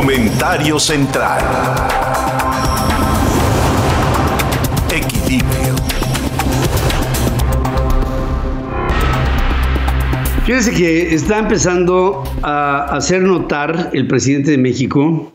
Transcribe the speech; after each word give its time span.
Comentario 0.00 0.78
central. 0.78 1.42
Equilibrio. 4.90 5.76
Fíjense 10.46 10.72
que 10.72 11.14
está 11.14 11.40
empezando 11.40 12.24
a 12.42 12.96
hacer 12.96 13.20
notar 13.20 13.90
el 13.92 14.08
presidente 14.08 14.52
de 14.52 14.56
México 14.56 15.34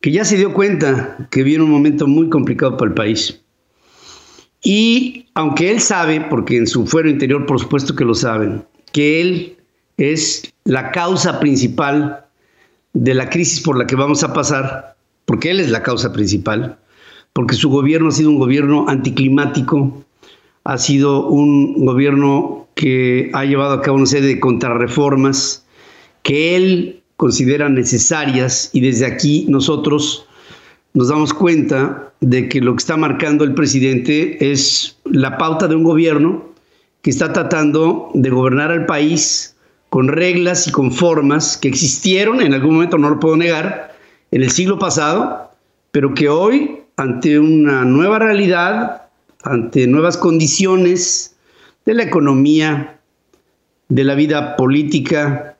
que 0.00 0.10
ya 0.10 0.24
se 0.24 0.36
dio 0.36 0.52
cuenta 0.52 1.16
que 1.30 1.44
viene 1.44 1.62
un 1.62 1.70
momento 1.70 2.08
muy 2.08 2.28
complicado 2.30 2.76
para 2.76 2.88
el 2.88 2.94
país. 2.96 3.40
Y 4.60 5.26
aunque 5.34 5.70
él 5.70 5.80
sabe, 5.80 6.20
porque 6.22 6.56
en 6.56 6.66
su 6.66 6.84
fuero 6.84 7.08
interior 7.08 7.46
por 7.46 7.60
supuesto 7.60 7.94
que 7.94 8.04
lo 8.04 8.16
saben, 8.16 8.64
que 8.90 9.20
él 9.20 9.56
es 9.98 10.52
la 10.64 10.90
causa 10.90 11.38
principal 11.38 12.24
de 12.92 13.14
la 13.14 13.30
crisis 13.30 13.60
por 13.60 13.76
la 13.76 13.86
que 13.86 13.96
vamos 13.96 14.24
a 14.24 14.32
pasar, 14.32 14.96
porque 15.24 15.50
él 15.50 15.60
es 15.60 15.70
la 15.70 15.82
causa 15.82 16.12
principal, 16.12 16.78
porque 17.32 17.54
su 17.54 17.68
gobierno 17.70 18.08
ha 18.08 18.12
sido 18.12 18.30
un 18.30 18.38
gobierno 18.38 18.86
anticlimático, 18.88 20.04
ha 20.64 20.78
sido 20.78 21.26
un 21.28 21.84
gobierno 21.84 22.68
que 22.74 23.30
ha 23.34 23.44
llevado 23.44 23.74
a 23.74 23.82
cabo 23.82 23.96
una 23.96 24.06
serie 24.06 24.28
de 24.28 24.40
contrarreformas 24.40 25.66
que 26.22 26.56
él 26.56 27.02
considera 27.16 27.68
necesarias 27.68 28.70
y 28.72 28.80
desde 28.80 29.06
aquí 29.06 29.46
nosotros 29.48 30.26
nos 30.94 31.08
damos 31.08 31.34
cuenta 31.34 32.12
de 32.20 32.48
que 32.48 32.60
lo 32.60 32.74
que 32.74 32.78
está 32.78 32.96
marcando 32.96 33.44
el 33.44 33.54
presidente 33.54 34.50
es 34.50 34.98
la 35.04 35.38
pauta 35.38 35.68
de 35.68 35.74
un 35.74 35.84
gobierno 35.84 36.48
que 37.02 37.10
está 37.10 37.32
tratando 37.32 38.10
de 38.14 38.30
gobernar 38.30 38.70
al 38.70 38.86
país 38.86 39.56
con 39.90 40.08
reglas 40.08 40.66
y 40.66 40.70
con 40.70 40.92
formas 40.92 41.56
que 41.56 41.68
existieron 41.68 42.40
en 42.40 42.54
algún 42.54 42.74
momento, 42.74 42.98
no 42.98 43.10
lo 43.10 43.20
puedo 43.20 43.36
negar, 43.36 43.96
en 44.30 44.42
el 44.42 44.50
siglo 44.50 44.78
pasado, 44.78 45.50
pero 45.90 46.14
que 46.14 46.28
hoy, 46.28 46.80
ante 46.96 47.38
una 47.38 47.84
nueva 47.84 48.18
realidad, 48.18 49.02
ante 49.42 49.86
nuevas 49.86 50.16
condiciones 50.16 51.36
de 51.86 51.94
la 51.94 52.02
economía, 52.02 53.00
de 53.88 54.04
la 54.04 54.14
vida 54.14 54.56
política, 54.56 55.56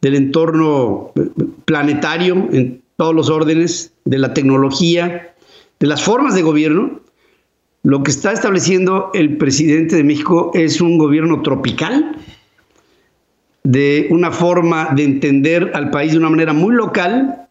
del 0.00 0.14
entorno 0.14 1.12
planetario 1.64 2.48
en 2.52 2.82
todos 2.96 3.14
los 3.14 3.28
órdenes, 3.28 3.92
de 4.04 4.18
la 4.18 4.32
tecnología, 4.32 5.34
de 5.78 5.86
las 5.86 6.02
formas 6.02 6.34
de 6.34 6.42
gobierno, 6.42 7.00
lo 7.82 8.02
que 8.02 8.10
está 8.10 8.32
estableciendo 8.32 9.10
el 9.14 9.36
presidente 9.36 9.96
de 9.96 10.04
México 10.04 10.50
es 10.54 10.80
un 10.80 10.98
gobierno 10.98 11.42
tropical, 11.42 12.16
de 13.66 14.06
una 14.10 14.30
forma 14.30 14.90
de 14.94 15.02
entender 15.02 15.72
al 15.74 15.90
país 15.90 16.12
de 16.12 16.18
una 16.18 16.30
manera 16.30 16.52
muy 16.52 16.72
local, 16.72 17.48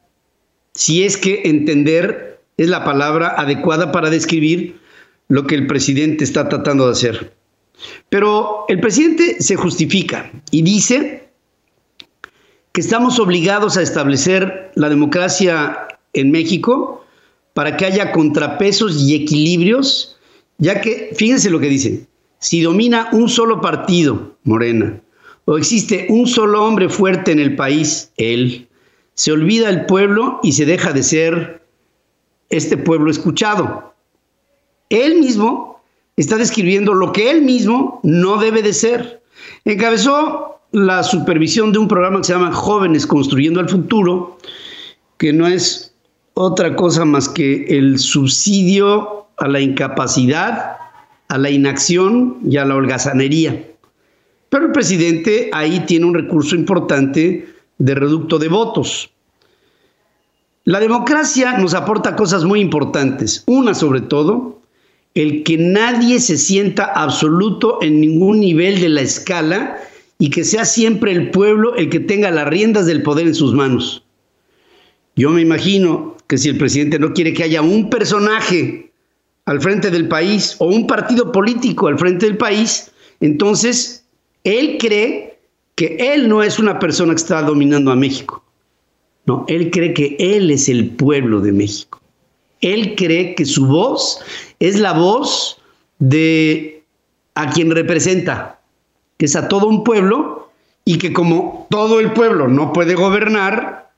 si 0.73 1.03
es 1.03 1.17
que 1.17 1.41
entender 1.43 2.39
es 2.55 2.69
la 2.69 2.85
palabra 2.85 3.35
adecuada 3.37 3.91
para 3.91 4.09
describir 4.09 4.79
lo 5.27 5.45
que 5.45 5.55
el 5.55 5.67
presidente 5.67 6.23
está 6.23 6.47
tratando 6.47 6.85
de 6.85 6.93
hacer. 6.93 7.33
Pero 8.07 8.63
el 8.69 8.79
presidente 8.79 9.41
se 9.41 9.57
justifica 9.57 10.31
y 10.51 10.61
dice 10.61 11.27
que 12.71 12.79
estamos 12.79 13.19
obligados 13.19 13.75
a 13.75 13.81
establecer 13.81 14.71
la 14.75 14.87
democracia 14.87 15.85
en 16.13 16.31
México 16.31 17.05
para 17.53 17.75
que 17.75 17.87
haya 17.87 18.13
contrapesos 18.13 19.01
y 19.01 19.15
equilibrios, 19.15 20.17
ya 20.59 20.79
que, 20.79 21.09
fíjense 21.13 21.49
lo 21.49 21.59
que 21.59 21.67
dice, 21.67 22.07
si 22.39 22.61
domina 22.61 23.09
un 23.11 23.27
solo 23.27 23.59
partido, 23.59 24.37
Morena, 24.45 25.01
o 25.45 25.57
existe 25.57 26.07
un 26.09 26.27
solo 26.27 26.63
hombre 26.65 26.89
fuerte 26.89 27.31
en 27.31 27.39
el 27.39 27.55
país, 27.55 28.11
él, 28.17 28.67
se 29.13 29.31
olvida 29.31 29.69
el 29.69 29.85
pueblo 29.85 30.39
y 30.43 30.51
se 30.51 30.65
deja 30.65 30.91
de 30.91 31.03
ser 31.03 31.61
este 32.49 32.77
pueblo 32.77 33.09
escuchado. 33.09 33.93
Él 34.89 35.19
mismo 35.19 35.81
está 36.17 36.37
describiendo 36.37 36.93
lo 36.93 37.11
que 37.11 37.31
él 37.31 37.41
mismo 37.41 37.99
no 38.03 38.37
debe 38.37 38.61
de 38.61 38.73
ser. 38.73 39.21
Encabezó 39.63 40.59
la 40.71 41.03
supervisión 41.03 41.71
de 41.71 41.79
un 41.79 41.87
programa 41.87 42.17
que 42.17 42.25
se 42.25 42.33
llama 42.33 42.51
Jóvenes 42.51 43.07
Construyendo 43.07 43.61
el 43.61 43.69
Futuro, 43.69 44.37
que 45.17 45.31
no 45.31 45.47
es 45.47 45.93
otra 46.33 46.75
cosa 46.75 47.05
más 47.05 47.29
que 47.29 47.65
el 47.77 47.97
subsidio 47.99 49.27
a 49.37 49.47
la 49.47 49.61
incapacidad, 49.61 50.77
a 51.29 51.37
la 51.37 51.49
inacción 51.49 52.37
y 52.45 52.57
a 52.57 52.65
la 52.65 52.75
holgazanería. 52.75 53.74
Pero 54.49 54.67
el 54.67 54.71
presidente 54.71 55.49
ahí 55.53 55.81
tiene 55.81 56.05
un 56.05 56.13
recurso 56.13 56.55
importante 56.55 57.47
de 57.77 57.95
reducto 57.95 58.39
de 58.39 58.47
votos. 58.47 59.11
La 60.63 60.79
democracia 60.79 61.57
nos 61.57 61.73
aporta 61.73 62.15
cosas 62.15 62.43
muy 62.43 62.59
importantes. 62.59 63.43
Una 63.45 63.73
sobre 63.73 64.01
todo, 64.01 64.61
el 65.13 65.43
que 65.43 65.57
nadie 65.57 66.19
se 66.19 66.37
sienta 66.37 66.85
absoluto 66.85 67.79
en 67.81 68.01
ningún 68.01 68.39
nivel 68.39 68.81
de 68.81 68.89
la 68.89 69.01
escala 69.01 69.77
y 70.17 70.29
que 70.29 70.43
sea 70.43 70.65
siempre 70.65 71.11
el 71.11 71.31
pueblo 71.31 71.75
el 71.75 71.89
que 71.89 71.99
tenga 71.99 72.31
las 72.31 72.47
riendas 72.47 72.85
del 72.85 73.03
poder 73.03 73.27
en 73.27 73.35
sus 73.35 73.53
manos. 73.53 74.03
Yo 75.15 75.29
me 75.29 75.41
imagino 75.41 76.17
que 76.27 76.37
si 76.37 76.49
el 76.49 76.57
presidente 76.57 76.99
no 76.99 77.13
quiere 77.13 77.33
que 77.33 77.43
haya 77.43 77.61
un 77.61 77.89
personaje 77.89 78.91
al 79.45 79.61
frente 79.61 79.91
del 79.91 80.07
país 80.07 80.55
o 80.59 80.67
un 80.67 80.87
partido 80.87 81.31
político 81.31 81.87
al 81.87 81.99
frente 81.99 82.25
del 82.25 82.37
país, 82.37 82.91
entonces 83.21 84.04
él 84.45 84.77
cree 84.79 85.37
que 85.75 85.97
él 85.99 86.29
no 86.29 86.41
es 86.41 86.57
una 86.57 86.79
persona 86.79 87.13
que 87.13 87.21
está 87.21 87.41
dominando 87.41 87.91
a 87.91 87.95
México. 87.95 88.41
No, 89.25 89.43
él 89.49 89.71
cree 89.71 89.93
que 89.93 90.15
él 90.19 90.51
es 90.51 90.69
el 90.69 90.91
pueblo 90.91 91.41
de 91.41 91.51
México. 91.51 91.99
Él 92.61 92.95
cree 92.95 93.35
que 93.35 93.43
su 93.45 93.65
voz 93.65 94.21
es 94.59 94.79
la 94.79 94.93
voz 94.93 95.59
de 95.99 96.83
a 97.33 97.49
quien 97.49 97.71
representa, 97.71 98.61
que 99.17 99.25
es 99.25 99.35
a 99.35 99.47
todo 99.47 99.67
un 99.67 99.83
pueblo 99.83 100.49
y 100.85 100.99
que 100.99 101.11
como 101.11 101.67
todo 101.69 101.99
el 101.99 102.13
pueblo 102.13 102.47
no 102.47 102.71
puede 102.71 102.95
gobernar, 102.95 103.91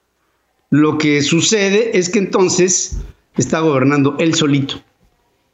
lo 0.69 0.97
que 0.97 1.21
sucede 1.21 1.97
es 1.97 2.09
que 2.09 2.19
entonces 2.19 2.97
está 3.35 3.59
gobernando 3.59 4.15
él 4.17 4.33
solito. 4.33 4.81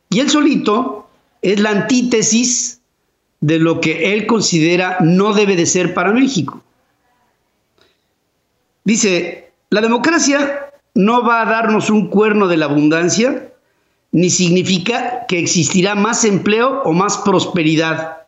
Y 0.10 0.20
él 0.20 0.30
solito 0.30 1.10
es 1.42 1.60
la 1.60 1.72
antítesis 1.72 2.83
de 3.44 3.60
lo 3.60 3.82
que 3.82 4.14
él 4.14 4.26
considera 4.26 4.96
no 5.02 5.34
debe 5.34 5.58
de 5.58 5.66
ser 5.66 5.94
para 5.94 6.14
México. 6.14 6.64
Dice, 8.86 9.52
la 9.70 9.82
democracia 9.82 10.72
no 10.94 11.26
va 11.26 11.42
a 11.42 11.46
darnos 11.46 11.90
un 11.90 12.08
cuerno 12.08 12.48
de 12.48 12.56
la 12.56 12.66
abundancia, 12.66 13.52
ni 14.14 14.30
significa 14.30 15.26
que 15.28 15.40
existirá 15.40 15.94
más 15.94 16.24
empleo 16.24 16.84
o 16.84 16.94
más 16.94 17.18
prosperidad. 17.18 18.20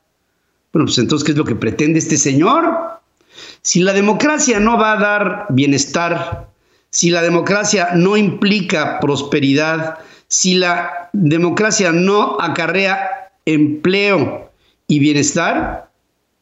Bueno, 0.74 0.88
pues 0.88 0.98
entonces, 0.98 1.26
¿qué 1.26 1.32
es 1.32 1.38
lo 1.38 1.46
que 1.46 1.56
pretende 1.56 2.00
este 2.00 2.18
señor? 2.18 3.00
Si 3.62 3.80
la 3.80 3.94
democracia 3.94 4.60
no 4.60 4.78
va 4.78 4.92
a 4.92 5.00
dar 5.00 5.46
bienestar, 5.48 6.50
si 6.90 7.10
la 7.10 7.22
democracia 7.22 7.92
no 7.94 8.18
implica 8.18 9.00
prosperidad, 9.00 9.98
si 10.28 10.56
la 10.56 11.10
democracia 11.14 11.94
no 11.94 12.36
acarrea 12.42 13.32
empleo 13.46 14.45
y 14.88 15.00
bienestar, 15.00 15.90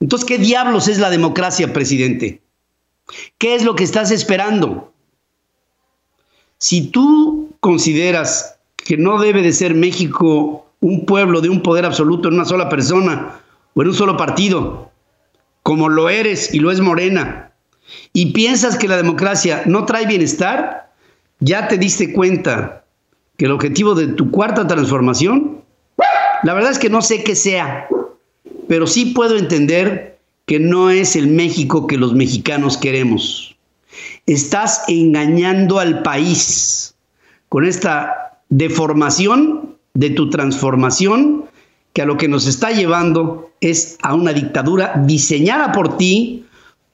entonces, 0.04 0.28
¿qué 0.28 0.38
diablos 0.38 0.90
es 0.90 1.00
la 1.00 1.10
democracia, 1.10 1.72
presidente? 1.72 2.42
¿Qué 3.38 3.56
es 3.56 3.64
lo 3.64 3.74
que 3.74 3.86
estás 3.86 4.12
esperando? 4.12 4.92
Si 6.58 6.88
tú 6.88 7.56
consideras 7.62 8.60
que 8.76 8.98
no 8.98 9.18
debe 9.18 9.42
de 9.42 9.54
ser 9.54 9.76
México 9.76 10.66
un 10.82 11.06
pueblo 11.06 11.40
de 11.40 11.48
un 11.48 11.62
poder 11.62 11.86
absoluto 11.86 12.28
en 12.28 12.34
una 12.34 12.44
sola 12.44 12.68
persona, 12.68 13.40
o 13.74 13.82
en 13.82 13.88
un 13.88 13.94
solo 13.94 14.18
partido, 14.18 14.92
como 15.64 15.88
lo 15.88 16.10
eres 16.10 16.54
y 16.54 16.60
lo 16.60 16.70
es 16.70 16.82
Morena, 16.82 17.54
y 18.12 18.34
piensas 18.34 18.78
que 18.78 18.90
la 18.90 18.98
democracia 18.98 19.64
no 19.66 19.86
trae 19.86 20.06
bienestar, 20.06 20.92
ya 21.40 21.70
te 21.70 21.78
diste 21.78 22.12
cuenta 22.12 22.84
que 23.38 23.46
el 23.46 23.52
objetivo 23.52 23.96
de 23.96 24.08
tu 24.08 24.32
cuarta 24.32 24.68
transformación, 24.68 25.64
la 26.44 26.54
verdad 26.54 26.72
es 26.72 26.80
que 26.80 26.90
no 26.90 27.02
sé 27.02 27.24
qué 27.24 27.36
sea, 27.36 27.88
pero 28.68 28.88
sí 28.88 29.08
puedo 29.08 29.38
entender 29.38 30.20
que 30.46 30.60
no 30.60 30.90
es 30.90 31.16
el 31.16 31.28
México 31.28 31.88
que 31.88 31.98
los 31.98 32.14
mexicanos 32.14 32.78
queremos. 32.78 33.56
Estás 34.26 34.84
engañando 34.88 35.80
al 35.80 36.02
país 36.04 36.96
con 37.50 37.66
esta 37.66 38.40
deformación 38.50 39.78
de 39.94 40.10
tu 40.10 40.30
transformación 40.30 41.46
que 41.94 42.02
a 42.02 42.06
lo 42.06 42.18
que 42.18 42.28
nos 42.28 42.48
está 42.48 42.72
llevando 42.72 43.52
es 43.62 43.98
a 44.02 44.16
una 44.16 44.34
dictadura 44.34 45.02
diseñada 45.06 45.72
por 45.72 45.98
ti, 45.98 46.46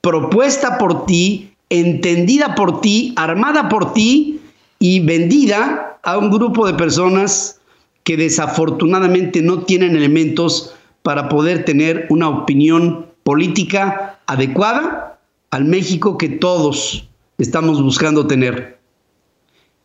propuesta 0.01 0.77
por 0.77 1.05
ti, 1.05 1.53
entendida 1.69 2.55
por 2.55 2.81
ti, 2.81 3.13
armada 3.15 3.69
por 3.69 3.93
ti 3.93 4.41
y 4.77 4.99
vendida 4.99 5.99
a 6.03 6.17
un 6.17 6.29
grupo 6.29 6.67
de 6.67 6.73
personas 6.73 7.59
que 8.03 8.17
desafortunadamente 8.17 9.41
no 9.41 9.63
tienen 9.63 9.95
elementos 9.95 10.73
para 11.09 11.27
poder 11.27 11.65
tener 11.65 12.05
una 12.11 12.29
opinión 12.29 13.07
política 13.23 14.19
adecuada 14.27 15.17
al 15.49 15.65
México 15.65 16.19
que 16.19 16.29
todos 16.29 17.09
estamos 17.39 17.81
buscando 17.81 18.27
tener. 18.27 18.77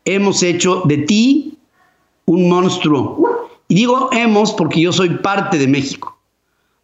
hemos 0.05 0.43
hecho 0.43 0.82
de 0.85 0.99
ti 0.99 1.56
un 2.26 2.50
monstruo. 2.50 3.49
Y 3.69 3.75
digo 3.75 4.11
hemos 4.12 4.53
porque 4.53 4.82
yo 4.82 4.93
soy 4.93 5.17
parte 5.17 5.56
de 5.56 5.67
México, 5.67 6.21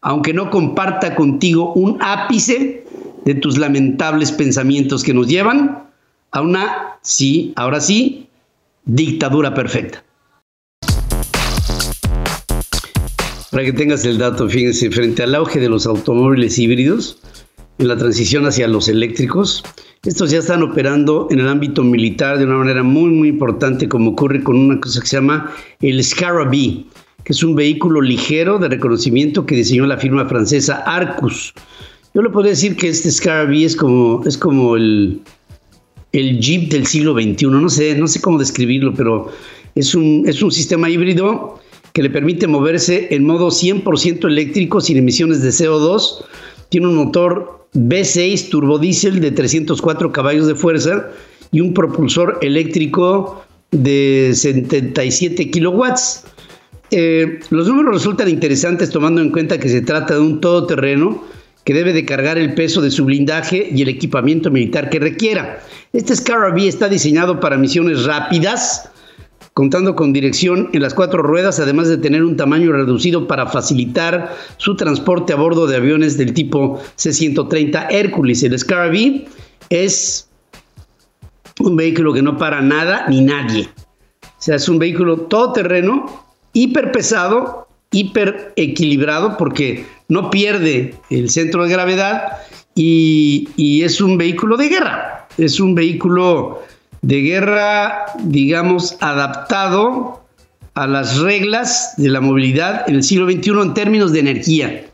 aunque 0.00 0.32
no 0.32 0.48
comparta 0.48 1.14
contigo 1.14 1.74
un 1.74 1.98
ápice 2.00 2.86
de 3.26 3.34
tus 3.34 3.58
lamentables 3.58 4.32
pensamientos 4.32 5.04
que 5.04 5.12
nos 5.12 5.28
llevan 5.28 5.86
a 6.30 6.40
una, 6.40 6.96
sí, 7.02 7.52
ahora 7.56 7.78
sí, 7.78 8.26
dictadura 8.86 9.52
perfecta. 9.52 10.02
Para 13.50 13.64
que 13.64 13.72
tengas 13.72 14.04
el 14.04 14.18
dato, 14.18 14.48
fíjense, 14.48 14.90
frente 14.90 15.24
al 15.24 15.34
auge 15.34 15.58
de 15.58 15.68
los 15.68 15.84
automóviles 15.84 16.56
híbridos, 16.56 17.18
en 17.78 17.88
la 17.88 17.96
transición 17.96 18.46
hacia 18.46 18.68
los 18.68 18.88
eléctricos, 18.88 19.64
estos 20.04 20.30
ya 20.30 20.38
están 20.38 20.62
operando 20.62 21.26
en 21.30 21.40
el 21.40 21.48
ámbito 21.48 21.82
militar 21.82 22.38
de 22.38 22.44
una 22.44 22.58
manera 22.58 22.82
muy, 22.82 23.10
muy 23.10 23.28
importante, 23.28 23.88
como 23.88 24.12
ocurre 24.12 24.42
con 24.44 24.56
una 24.56 24.78
cosa 24.78 25.00
que 25.00 25.06
se 25.06 25.16
llama 25.16 25.50
el 25.80 26.02
Scarabee, 26.04 26.86
que 27.24 27.32
es 27.32 27.42
un 27.42 27.56
vehículo 27.56 28.00
ligero 28.00 28.58
de 28.58 28.68
reconocimiento 28.68 29.44
que 29.46 29.56
diseñó 29.56 29.86
la 29.86 29.96
firma 29.96 30.26
francesa 30.26 30.84
Arcus. 30.86 31.52
Yo 32.14 32.22
le 32.22 32.30
podría 32.30 32.50
decir 32.50 32.76
que 32.76 32.88
este 32.88 33.10
Scarabee 33.10 33.64
es 33.64 33.74
como, 33.74 34.22
es 34.26 34.38
como 34.38 34.76
el, 34.76 35.22
el 36.12 36.38
Jeep 36.38 36.70
del 36.70 36.86
siglo 36.86 37.14
XXI. 37.14 37.46
No 37.46 37.68
sé, 37.68 37.96
no 37.96 38.06
sé 38.06 38.20
cómo 38.20 38.38
describirlo, 38.38 38.94
pero 38.94 39.32
es 39.74 39.94
un, 39.94 40.24
es 40.26 40.40
un 40.40 40.52
sistema 40.52 40.88
híbrido 40.88 41.60
que 41.92 42.02
le 42.02 42.10
permite 42.10 42.46
moverse 42.46 43.08
en 43.10 43.24
modo 43.24 43.48
100% 43.48 44.26
eléctrico 44.26 44.80
sin 44.80 44.96
emisiones 44.96 45.42
de 45.42 45.50
CO2. 45.50 46.24
Tiene 46.68 46.88
un 46.88 46.96
motor 46.96 47.66
V6 47.74 48.48
turbodiesel 48.50 49.20
de 49.20 49.30
304 49.30 50.12
caballos 50.12 50.46
de 50.46 50.54
fuerza 50.54 51.08
y 51.52 51.60
un 51.60 51.74
propulsor 51.74 52.38
eléctrico 52.42 53.44
de 53.70 54.32
77 54.34 55.50
kilowatts. 55.50 56.24
Eh, 56.90 57.38
los 57.50 57.68
números 57.68 57.94
resultan 57.94 58.28
interesantes 58.28 58.90
tomando 58.90 59.20
en 59.20 59.30
cuenta 59.30 59.58
que 59.58 59.68
se 59.68 59.80
trata 59.80 60.14
de 60.14 60.20
un 60.20 60.40
todoterreno 60.40 61.22
que 61.64 61.74
debe 61.74 61.92
de 61.92 62.04
cargar 62.04 62.38
el 62.38 62.54
peso 62.54 62.80
de 62.80 62.90
su 62.90 63.04
blindaje 63.04 63.68
y 63.72 63.82
el 63.82 63.88
equipamiento 63.88 64.50
militar 64.50 64.90
que 64.90 64.98
requiera. 64.98 65.60
Este 65.92 66.16
Scarabee 66.16 66.66
está 66.66 66.88
diseñado 66.88 67.38
para 67.38 67.58
misiones 67.58 68.04
rápidas, 68.04 68.90
contando 69.54 69.96
con 69.96 70.12
dirección 70.12 70.70
en 70.72 70.82
las 70.82 70.94
cuatro 70.94 71.22
ruedas, 71.22 71.60
además 71.60 71.88
de 71.88 71.98
tener 71.98 72.22
un 72.22 72.36
tamaño 72.36 72.72
reducido 72.72 73.26
para 73.26 73.46
facilitar 73.46 74.34
su 74.56 74.76
transporte 74.76 75.32
a 75.32 75.36
bordo 75.36 75.66
de 75.66 75.76
aviones 75.76 76.16
del 76.16 76.32
tipo 76.32 76.80
C-130 76.96 77.88
Hércules. 77.90 78.42
El 78.42 78.58
Scarabee 78.58 79.26
es 79.68 80.28
un 81.58 81.76
vehículo 81.76 82.12
que 82.12 82.22
no 82.22 82.38
para 82.38 82.60
nada 82.60 83.06
ni 83.08 83.20
nadie. 83.20 83.68
O 84.22 84.42
sea, 84.42 84.56
es 84.56 84.68
un 84.68 84.78
vehículo 84.78 85.22
todoterreno, 85.22 86.24
hiper 86.52 86.92
pesado, 86.92 87.68
hiper 87.90 88.52
equilibrado, 88.56 89.36
porque 89.36 89.84
no 90.08 90.30
pierde 90.30 90.94
el 91.10 91.28
centro 91.28 91.64
de 91.64 91.70
gravedad 91.70 92.38
y, 92.74 93.48
y 93.56 93.82
es 93.82 94.00
un 94.00 94.16
vehículo 94.16 94.56
de 94.56 94.68
guerra. 94.68 95.28
Es 95.36 95.60
un 95.60 95.74
vehículo 95.74 96.62
de 97.02 97.20
guerra, 97.22 98.06
digamos, 98.18 98.96
adaptado 99.00 100.24
a 100.74 100.86
las 100.86 101.18
reglas 101.18 101.94
de 101.96 102.08
la 102.08 102.20
movilidad 102.20 102.88
en 102.88 102.96
el 102.96 103.02
siglo 103.02 103.30
XXI 103.30 103.50
en 103.62 103.74
términos 103.74 104.12
de 104.12 104.20
energía. 104.20 104.84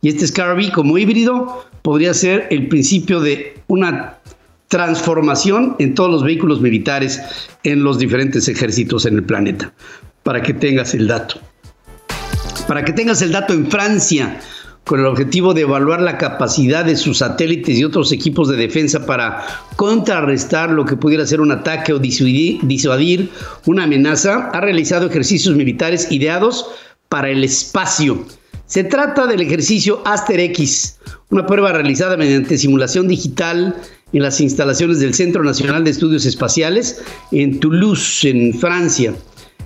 Y 0.00 0.08
este 0.08 0.26
Scarabee 0.26 0.70
como 0.72 0.98
híbrido 0.98 1.66
podría 1.82 2.14
ser 2.14 2.46
el 2.50 2.68
principio 2.68 3.20
de 3.20 3.58
una 3.66 4.18
transformación 4.68 5.76
en 5.78 5.94
todos 5.94 6.10
los 6.10 6.24
vehículos 6.24 6.60
militares 6.60 7.20
en 7.62 7.84
los 7.84 7.98
diferentes 7.98 8.48
ejércitos 8.48 9.06
en 9.06 9.16
el 9.16 9.24
planeta, 9.24 9.72
para 10.22 10.42
que 10.42 10.54
tengas 10.54 10.94
el 10.94 11.06
dato. 11.06 11.40
Para 12.66 12.84
que 12.84 12.92
tengas 12.92 13.20
el 13.22 13.32
dato 13.32 13.52
en 13.52 13.70
Francia, 13.70 14.40
con 14.84 15.00
el 15.00 15.06
objetivo 15.06 15.54
de 15.54 15.62
evaluar 15.62 16.02
la 16.02 16.18
capacidad 16.18 16.84
de 16.84 16.96
sus 16.96 17.18
satélites 17.18 17.78
y 17.78 17.84
otros 17.84 18.12
equipos 18.12 18.48
de 18.48 18.56
defensa 18.56 19.06
para 19.06 19.44
contrarrestar 19.76 20.70
lo 20.70 20.84
que 20.84 20.96
pudiera 20.96 21.26
ser 21.26 21.40
un 21.40 21.52
ataque 21.52 21.92
o 21.92 21.98
disuadir, 21.98 23.30
una 23.64 23.84
amenaza, 23.84 24.50
ha 24.52 24.60
realizado 24.60 25.06
ejercicios 25.06 25.56
militares 25.56 26.12
ideados 26.12 26.66
para 27.08 27.30
el 27.30 27.44
espacio. 27.44 28.24
Se 28.66 28.84
trata 28.84 29.26
del 29.26 29.40
ejercicio 29.40 30.02
Aster 30.04 30.40
X, 30.40 30.98
una 31.30 31.46
prueba 31.46 31.72
realizada 31.72 32.16
mediante 32.16 32.58
simulación 32.58 33.08
digital 33.08 33.74
en 34.12 34.22
las 34.22 34.40
instalaciones 34.40 35.00
del 35.00 35.14
Centro 35.14 35.42
Nacional 35.42 35.84
de 35.84 35.90
Estudios 35.90 36.24
Espaciales 36.24 37.02
en 37.32 37.58
Toulouse, 37.58 38.28
en 38.28 38.54
Francia. 38.54 39.14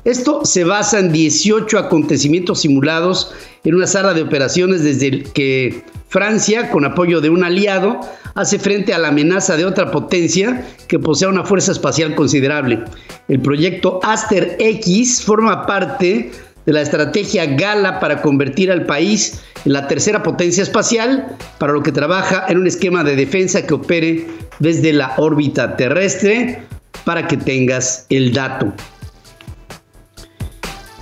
Esto 0.09 0.43
se 0.47 0.65
basa 0.65 1.01
en 1.01 1.13
18 1.13 1.79
acontecimientos 1.79 2.63
simulados 2.63 3.35
en 3.63 3.75
una 3.75 3.87
sala 3.87 4.15
de 4.15 4.23
operaciones 4.23 4.83
desde 4.83 5.23
que 5.23 5.85
Francia, 6.09 6.71
con 6.71 6.87
apoyo 6.87 7.21
de 7.21 7.29
un 7.29 7.45
aliado, 7.45 8.01
hace 8.35 8.59
frente 8.59 8.95
a 8.95 8.99
la 8.99 9.09
amenaza 9.09 9.59
de 9.59 9.67
otra 9.67 9.91
potencia 9.91 10.65
que 10.87 10.99
posea 10.99 11.29
una 11.29 11.45
fuerza 11.45 11.73
espacial 11.73 12.15
considerable. 12.15 12.83
El 13.29 13.41
proyecto 13.41 14.01
Aster 14.03 14.57
X 14.59 15.23
forma 15.23 15.67
parte 15.67 16.31
de 16.65 16.73
la 16.73 16.81
estrategia 16.81 17.45
Gala 17.45 18.01
para 18.01 18.23
convertir 18.23 18.73
al 18.73 18.87
país 18.87 19.43
en 19.67 19.75
la 19.75 19.89
tercera 19.89 20.23
potencia 20.23 20.63
espacial, 20.63 21.37
para 21.59 21.75
lo 21.75 21.83
que 21.83 21.93
trabaja 21.93 22.47
en 22.49 22.57
un 22.57 22.67
esquema 22.67 23.05
de 23.05 23.15
defensa 23.15 23.67
que 23.67 23.75
opere 23.75 24.27
desde 24.59 24.95
la 24.95 25.13
órbita 25.19 25.77
terrestre, 25.77 26.63
para 27.05 27.27
que 27.27 27.37
tengas 27.37 28.07
el 28.09 28.33
dato. 28.33 28.73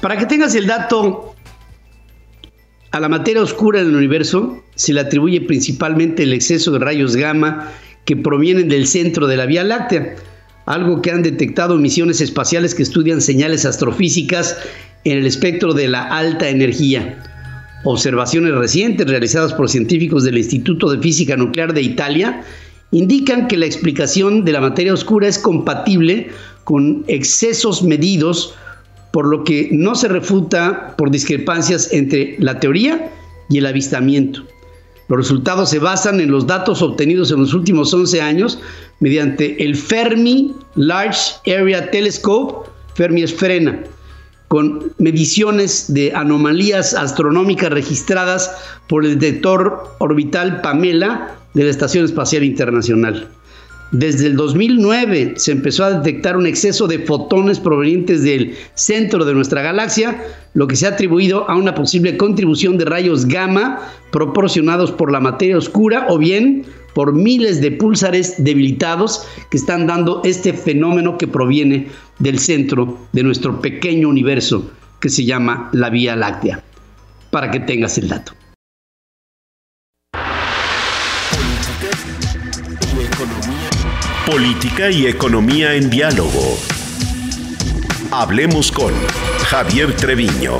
Para 0.06 0.18
que 0.18 0.26
tengas 0.26 0.54
el 0.54 0.68
dato, 0.68 1.34
a 2.92 3.00
la 3.00 3.08
materia 3.08 3.42
oscura 3.42 3.82
del 3.82 3.96
universo 3.96 4.62
se 4.76 4.92
le 4.92 5.00
atribuye 5.00 5.40
principalmente 5.40 6.22
el 6.22 6.32
exceso 6.32 6.70
de 6.70 6.78
rayos 6.78 7.16
gamma 7.16 7.72
que 8.04 8.14
provienen 8.14 8.68
del 8.68 8.86
centro 8.86 9.26
de 9.26 9.36
la 9.36 9.46
Vía 9.46 9.64
Láctea, 9.64 10.14
algo 10.64 11.02
que 11.02 11.10
han 11.10 11.24
detectado 11.24 11.76
misiones 11.76 12.20
espaciales 12.20 12.72
que 12.72 12.84
estudian 12.84 13.20
señales 13.20 13.64
astrofísicas 13.64 14.56
en 15.02 15.18
el 15.18 15.26
espectro 15.26 15.74
de 15.74 15.88
la 15.88 16.04
alta 16.04 16.50
energía. 16.50 17.20
Observaciones 17.82 18.54
recientes 18.54 19.08
realizadas 19.08 19.54
por 19.54 19.68
científicos 19.68 20.22
del 20.22 20.38
Instituto 20.38 20.88
de 20.88 21.02
Física 21.02 21.36
Nuclear 21.36 21.74
de 21.74 21.82
Italia 21.82 22.44
indican 22.92 23.48
que 23.48 23.56
la 23.56 23.66
explicación 23.66 24.44
de 24.44 24.52
la 24.52 24.60
materia 24.60 24.94
oscura 24.94 25.26
es 25.26 25.40
compatible 25.40 26.28
con 26.62 27.02
excesos 27.08 27.82
medidos 27.82 28.54
por 29.16 29.28
lo 29.28 29.44
que 29.44 29.70
no 29.72 29.94
se 29.94 30.08
refuta 30.08 30.94
por 30.98 31.10
discrepancias 31.10 31.90
entre 31.90 32.36
la 32.38 32.60
teoría 32.60 33.10
y 33.48 33.56
el 33.56 33.64
avistamiento. 33.64 34.42
Los 35.08 35.16
resultados 35.16 35.70
se 35.70 35.78
basan 35.78 36.20
en 36.20 36.30
los 36.30 36.46
datos 36.46 36.82
obtenidos 36.82 37.30
en 37.30 37.40
los 37.40 37.54
últimos 37.54 37.94
11 37.94 38.20
años 38.20 38.58
mediante 39.00 39.64
el 39.64 39.74
Fermi 39.74 40.54
Large 40.74 41.36
Area 41.46 41.90
Telescope, 41.90 42.68
Fermi 42.94 43.22
Esfrena, 43.22 43.84
con 44.48 44.92
mediciones 44.98 45.94
de 45.94 46.12
anomalías 46.14 46.92
astronómicas 46.92 47.70
registradas 47.70 48.54
por 48.86 49.06
el 49.06 49.18
detector 49.18 49.96
orbital 49.98 50.60
Pamela 50.60 51.38
de 51.54 51.64
la 51.64 51.70
Estación 51.70 52.04
Espacial 52.04 52.44
Internacional. 52.44 53.30
Desde 53.92 54.26
el 54.26 54.36
2009 54.36 55.34
se 55.36 55.52
empezó 55.52 55.84
a 55.84 56.00
detectar 56.00 56.36
un 56.36 56.46
exceso 56.46 56.88
de 56.88 56.98
fotones 56.98 57.60
provenientes 57.60 58.24
del 58.24 58.54
centro 58.74 59.24
de 59.24 59.32
nuestra 59.32 59.62
galaxia, 59.62 60.24
lo 60.54 60.66
que 60.66 60.74
se 60.74 60.86
ha 60.86 60.90
atribuido 60.90 61.48
a 61.48 61.56
una 61.56 61.74
posible 61.74 62.16
contribución 62.16 62.78
de 62.78 62.84
rayos 62.84 63.26
gamma 63.26 63.80
proporcionados 64.10 64.90
por 64.90 65.12
la 65.12 65.20
materia 65.20 65.56
oscura 65.56 66.06
o 66.08 66.18
bien 66.18 66.64
por 66.94 67.12
miles 67.12 67.60
de 67.60 67.72
púlsares 67.72 68.42
debilitados 68.42 69.22
que 69.50 69.56
están 69.56 69.86
dando 69.86 70.20
este 70.24 70.52
fenómeno 70.52 71.16
que 71.16 71.28
proviene 71.28 71.88
del 72.18 72.40
centro 72.40 72.98
de 73.12 73.22
nuestro 73.22 73.60
pequeño 73.60 74.08
universo 74.08 74.68
que 74.98 75.10
se 75.10 75.24
llama 75.24 75.70
la 75.72 75.90
Vía 75.90 76.16
Láctea. 76.16 76.64
Para 77.30 77.50
que 77.50 77.60
tengas 77.60 77.98
el 77.98 78.08
dato. 78.08 78.32
Política 84.26 84.90
y 84.90 85.06
economía 85.06 85.76
en 85.76 85.88
diálogo. 85.88 86.58
Hablemos 88.10 88.72
con 88.72 88.92
Javier 89.44 89.94
Treviño. 89.94 90.58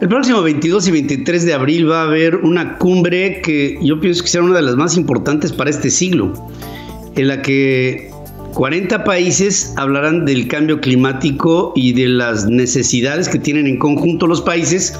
El 0.00 0.08
próximo 0.08 0.42
22 0.42 0.88
y 0.88 0.90
23 0.90 1.44
de 1.44 1.54
abril 1.54 1.88
va 1.88 2.00
a 2.00 2.04
haber 2.06 2.34
una 2.34 2.76
cumbre 2.78 3.40
que 3.42 3.78
yo 3.80 4.00
pienso 4.00 4.24
que 4.24 4.28
será 4.28 4.42
una 4.42 4.56
de 4.56 4.62
las 4.62 4.74
más 4.74 4.96
importantes 4.96 5.52
para 5.52 5.70
este 5.70 5.88
siglo, 5.88 6.32
en 7.14 7.28
la 7.28 7.42
que 7.42 8.10
40 8.54 9.04
países 9.04 9.72
hablarán 9.76 10.24
del 10.24 10.48
cambio 10.48 10.80
climático 10.80 11.72
y 11.76 11.92
de 11.92 12.08
las 12.08 12.46
necesidades 12.46 13.28
que 13.28 13.38
tienen 13.38 13.68
en 13.68 13.78
conjunto 13.78 14.26
los 14.26 14.40
países 14.40 14.98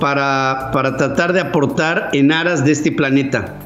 para, 0.00 0.70
tratar 0.96 1.32
de 1.32 1.40
aportar 1.40 2.10
en 2.12 2.32
aras 2.32 2.64
de 2.64 2.72
este 2.72 2.92
planeta. 2.92 3.58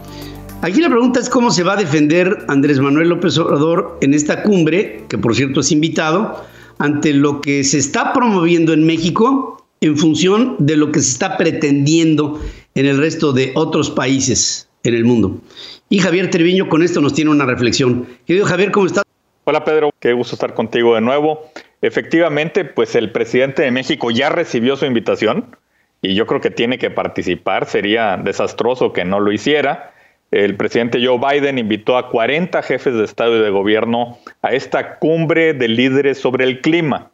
Aquí 0.62 0.80
la 0.80 0.88
pregunta 0.88 1.20
es 1.20 1.28
cómo 1.28 1.50
se 1.50 1.62
va 1.62 1.74
a 1.74 1.76
defender 1.76 2.44
Andrés 2.48 2.80
Manuel 2.80 3.10
López 3.10 3.38
Obrador 3.38 3.98
en 4.00 4.14
esta 4.14 4.42
cumbre, 4.42 5.04
que 5.08 5.18
por 5.18 5.34
cierto 5.34 5.60
es 5.60 5.70
invitado, 5.70 6.44
ante 6.78 7.12
lo 7.12 7.40
que 7.40 7.64
se 7.64 7.78
está 7.78 8.12
promoviendo 8.12 8.72
en 8.72 8.84
México 8.84 9.66
en 9.80 9.96
función 9.96 10.56
de 10.58 10.76
lo 10.76 10.90
que 10.90 11.00
se 11.00 11.12
está 11.12 11.36
pretendiendo 11.36 12.40
en 12.74 12.86
el 12.86 12.98
resto 12.98 13.32
de 13.32 13.52
otros 13.54 13.90
países 13.90 14.68
en 14.82 14.94
el 14.94 15.04
mundo. 15.04 15.40
Y 15.88 16.00
Javier 16.00 16.30
Treviño 16.30 16.68
con 16.68 16.82
esto 16.82 17.00
nos 17.00 17.14
tiene 17.14 17.30
una 17.30 17.46
reflexión. 17.46 18.06
Querido 18.26 18.44
Javier, 18.46 18.72
¿cómo 18.72 18.86
estás? 18.86 19.04
Hola 19.44 19.64
Pedro, 19.64 19.90
qué 20.00 20.12
gusto 20.12 20.34
estar 20.34 20.54
contigo 20.54 20.94
de 20.94 21.00
nuevo. 21.00 21.50
Efectivamente, 21.80 22.64
pues 22.64 22.94
el 22.96 23.12
presidente 23.12 23.62
de 23.62 23.70
México 23.70 24.10
ya 24.10 24.28
recibió 24.28 24.76
su 24.76 24.84
invitación 24.84 25.56
y 26.02 26.14
yo 26.14 26.26
creo 26.26 26.40
que 26.40 26.50
tiene 26.50 26.78
que 26.78 26.90
participar. 26.90 27.66
Sería 27.66 28.16
desastroso 28.16 28.92
que 28.92 29.04
no 29.04 29.20
lo 29.20 29.32
hiciera. 29.32 29.92
El 30.30 30.56
presidente 30.56 31.04
Joe 31.04 31.18
Biden 31.18 31.58
invitó 31.58 31.96
a 31.96 32.10
40 32.10 32.62
jefes 32.62 32.94
de 32.94 33.04
Estado 33.04 33.36
y 33.36 33.40
de 33.40 33.50
Gobierno 33.50 34.18
a 34.42 34.52
esta 34.52 34.98
cumbre 34.98 35.54
de 35.54 35.68
líderes 35.68 36.18
sobre 36.18 36.44
el 36.44 36.60
clima. 36.60 37.10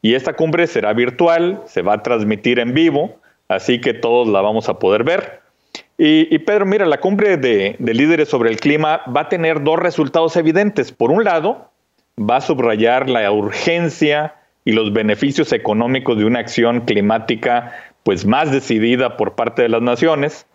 Y 0.00 0.14
esta 0.14 0.34
cumbre 0.34 0.66
será 0.66 0.92
virtual, 0.92 1.62
se 1.66 1.82
va 1.82 1.94
a 1.94 2.02
transmitir 2.02 2.58
en 2.58 2.74
vivo, 2.74 3.20
así 3.48 3.80
que 3.80 3.94
todos 3.94 4.28
la 4.28 4.40
vamos 4.40 4.68
a 4.68 4.78
poder 4.78 5.04
ver. 5.04 5.40
Y, 5.98 6.36
Pedro, 6.40 6.66
mira, 6.66 6.84
la 6.86 6.98
cumbre 6.98 7.36
de, 7.36 7.76
de 7.78 7.94
líderes 7.94 8.28
sobre 8.28 8.50
el 8.50 8.58
clima 8.58 9.02
va 9.14 9.22
a 9.22 9.28
tener 9.28 9.62
dos 9.62 9.78
resultados 9.78 10.36
evidentes. 10.36 10.90
Por 10.90 11.12
un 11.12 11.22
lado, 11.22 11.70
va 12.18 12.36
a 12.36 12.40
subrayar 12.40 13.08
la 13.08 13.30
urgencia 13.30 14.34
y 14.64 14.72
los 14.72 14.92
beneficios 14.92 15.52
económicos 15.52 16.18
de 16.18 16.24
una 16.24 16.40
acción 16.40 16.80
climática 16.80 17.72
pues 18.02 18.26
más 18.26 18.50
decidida 18.50 19.16
por 19.16 19.34
parte 19.34 19.62
de 19.62 19.68
las 19.68 19.82
naciones. 19.82 20.46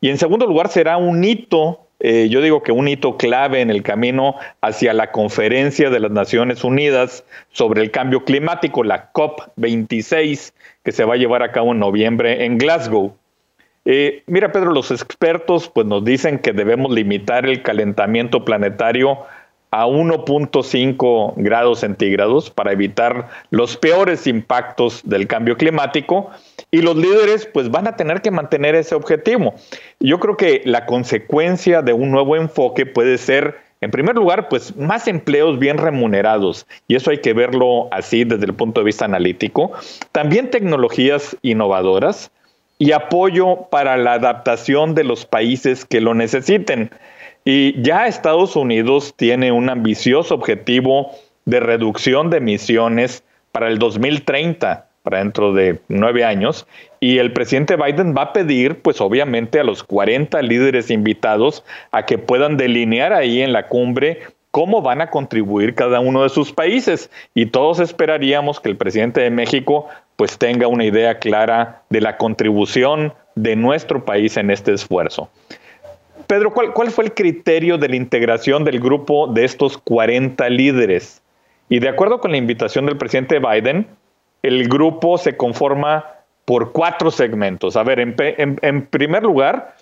Y 0.00 0.10
en 0.10 0.18
segundo 0.18 0.46
lugar 0.46 0.68
será 0.68 0.96
un 0.96 1.24
hito, 1.24 1.80
eh, 2.00 2.28
yo 2.28 2.40
digo 2.40 2.62
que 2.62 2.72
un 2.72 2.88
hito 2.88 3.16
clave 3.16 3.60
en 3.60 3.70
el 3.70 3.82
camino 3.82 4.36
hacia 4.60 4.92
la 4.92 5.10
conferencia 5.12 5.90
de 5.90 6.00
las 6.00 6.10
Naciones 6.10 6.64
Unidas 6.64 7.24
sobre 7.50 7.82
el 7.82 7.90
cambio 7.90 8.24
climático, 8.24 8.84
la 8.84 9.12
COP26, 9.12 10.52
que 10.82 10.92
se 10.92 11.04
va 11.04 11.14
a 11.14 11.16
llevar 11.16 11.42
a 11.42 11.52
cabo 11.52 11.72
en 11.72 11.78
noviembre 11.78 12.44
en 12.44 12.58
Glasgow. 12.58 13.16
Eh, 13.86 14.22
mira, 14.26 14.50
Pedro, 14.52 14.72
los 14.72 14.90
expertos 14.90 15.68
pues, 15.68 15.86
nos 15.86 16.04
dicen 16.04 16.38
que 16.38 16.52
debemos 16.52 16.92
limitar 16.92 17.46
el 17.46 17.62
calentamiento 17.62 18.44
planetario 18.44 19.18
a 19.70 19.86
1.5 19.86 21.34
grados 21.36 21.80
centígrados 21.80 22.48
para 22.48 22.72
evitar 22.72 23.28
los 23.50 23.76
peores 23.76 24.26
impactos 24.26 25.02
del 25.04 25.26
cambio 25.26 25.56
climático 25.56 26.30
y 26.74 26.82
los 26.82 26.96
líderes 26.96 27.46
pues 27.46 27.70
van 27.70 27.86
a 27.86 27.94
tener 27.94 28.20
que 28.20 28.32
mantener 28.32 28.74
ese 28.74 28.96
objetivo. 28.96 29.54
Yo 30.00 30.18
creo 30.18 30.36
que 30.36 30.60
la 30.64 30.86
consecuencia 30.86 31.82
de 31.82 31.92
un 31.92 32.10
nuevo 32.10 32.34
enfoque 32.34 32.84
puede 32.84 33.16
ser 33.16 33.60
en 33.80 33.92
primer 33.92 34.16
lugar, 34.16 34.48
pues 34.48 34.74
más 34.74 35.06
empleos 35.06 35.60
bien 35.60 35.78
remunerados, 35.78 36.66
y 36.88 36.96
eso 36.96 37.12
hay 37.12 37.18
que 37.18 37.32
verlo 37.32 37.86
así 37.92 38.24
desde 38.24 38.46
el 38.46 38.54
punto 38.54 38.80
de 38.80 38.86
vista 38.86 39.04
analítico. 39.04 39.70
También 40.10 40.50
tecnologías 40.50 41.36
innovadoras 41.42 42.32
y 42.78 42.90
apoyo 42.90 43.68
para 43.70 43.96
la 43.96 44.14
adaptación 44.14 44.96
de 44.96 45.04
los 45.04 45.26
países 45.26 45.84
que 45.84 46.00
lo 46.00 46.14
necesiten. 46.14 46.90
Y 47.44 47.80
ya 47.82 48.08
Estados 48.08 48.56
Unidos 48.56 49.14
tiene 49.16 49.52
un 49.52 49.70
ambicioso 49.70 50.34
objetivo 50.34 51.12
de 51.44 51.60
reducción 51.60 52.30
de 52.30 52.38
emisiones 52.38 53.22
para 53.52 53.68
el 53.68 53.78
2030, 53.78 54.88
para 55.04 55.18
dentro 55.18 55.52
de 55.52 55.80
nueve 55.88 56.24
años, 56.24 56.66
y 56.98 57.18
el 57.18 57.32
presidente 57.34 57.76
Biden 57.76 58.14
va 58.16 58.22
a 58.22 58.32
pedir, 58.32 58.80
pues 58.80 59.02
obviamente, 59.02 59.60
a 59.60 59.64
los 59.64 59.84
40 59.84 60.40
líderes 60.40 60.90
invitados 60.90 61.62
a 61.92 62.06
que 62.06 62.16
puedan 62.16 62.56
delinear 62.56 63.12
ahí 63.12 63.42
en 63.42 63.52
la 63.52 63.68
cumbre 63.68 64.20
cómo 64.50 64.80
van 64.80 65.02
a 65.02 65.10
contribuir 65.10 65.74
cada 65.74 66.00
uno 66.00 66.22
de 66.22 66.30
sus 66.30 66.52
países. 66.52 67.10
Y 67.34 67.46
todos 67.46 67.80
esperaríamos 67.80 68.60
que 68.60 68.70
el 68.70 68.76
presidente 68.78 69.20
de 69.20 69.30
México 69.30 69.88
pues 70.16 70.38
tenga 70.38 70.68
una 70.68 70.84
idea 70.84 71.18
clara 71.18 71.82
de 71.90 72.00
la 72.00 72.16
contribución 72.16 73.12
de 73.34 73.56
nuestro 73.56 74.06
país 74.06 74.38
en 74.38 74.50
este 74.50 74.72
esfuerzo. 74.72 75.28
Pedro, 76.26 76.54
¿cuál, 76.54 76.90
fue 76.90 77.04
el 77.04 77.12
criterio 77.12 77.76
de 77.76 77.88
la 77.88 77.96
integración 77.96 78.64
del 78.64 78.80
grupo 78.80 79.26
de 79.26 79.44
estos 79.44 79.76
40 79.76 80.48
líderes? 80.48 81.20
Y 81.68 81.80
de 81.80 81.90
acuerdo 81.90 82.20
con 82.20 82.30
la 82.30 82.38
invitación 82.38 82.86
del 82.86 82.96
presidente 82.96 83.40
Biden, 83.40 83.86
el 84.44 84.68
grupo 84.68 85.16
se 85.16 85.38
conforma 85.38 86.04
por 86.44 86.72
cuatro 86.72 87.10
segmentos. 87.10 87.76
A 87.76 87.82
ver, 87.82 87.98
en, 87.98 88.86
primer 88.86 89.22
lugar, 89.22 89.74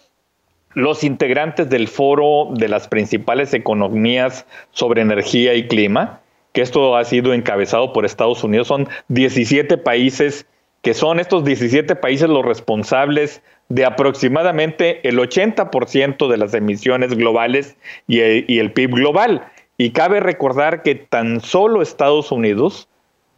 los 0.74 1.02
integrantes 1.02 1.68
del 1.68 1.88
foro 1.88 2.50
de 2.54 2.68
las 2.68 2.86
principales 2.86 3.52
economías 3.54 4.46
sobre 4.70 5.02
energía 5.02 5.54
y 5.54 5.66
clima, 5.66 6.20
que 6.52 6.60
esto 6.60 6.96
ha 6.96 7.04
sido 7.04 7.34
encabezado 7.34 7.92
por 7.92 8.04
Estados 8.04 8.44
Unidos, 8.44 8.68
son 8.68 8.88
17 9.08 9.78
países 9.78 10.46
que 10.82 10.94
son 10.94 11.20
estos 11.20 11.44
17 11.44 11.94
países 11.96 12.28
los 12.28 12.44
responsables 12.44 13.40
de 13.68 13.84
aproximadamente 13.84 15.08
el 15.08 15.18
80% 15.18 16.28
de 16.28 16.36
las 16.36 16.54
emisiones 16.54 17.16
globales 17.16 17.76
y 18.08 18.18
el, 18.18 18.72
PIB 18.72 18.90
global. 18.90 19.46
Y 19.78 19.90
cabe 19.90 20.18
recordar 20.18 20.82
que 20.82 20.96
tan 20.96 21.40
solo 21.40 21.82
Estados 21.82 22.32
Unidos 22.32 22.88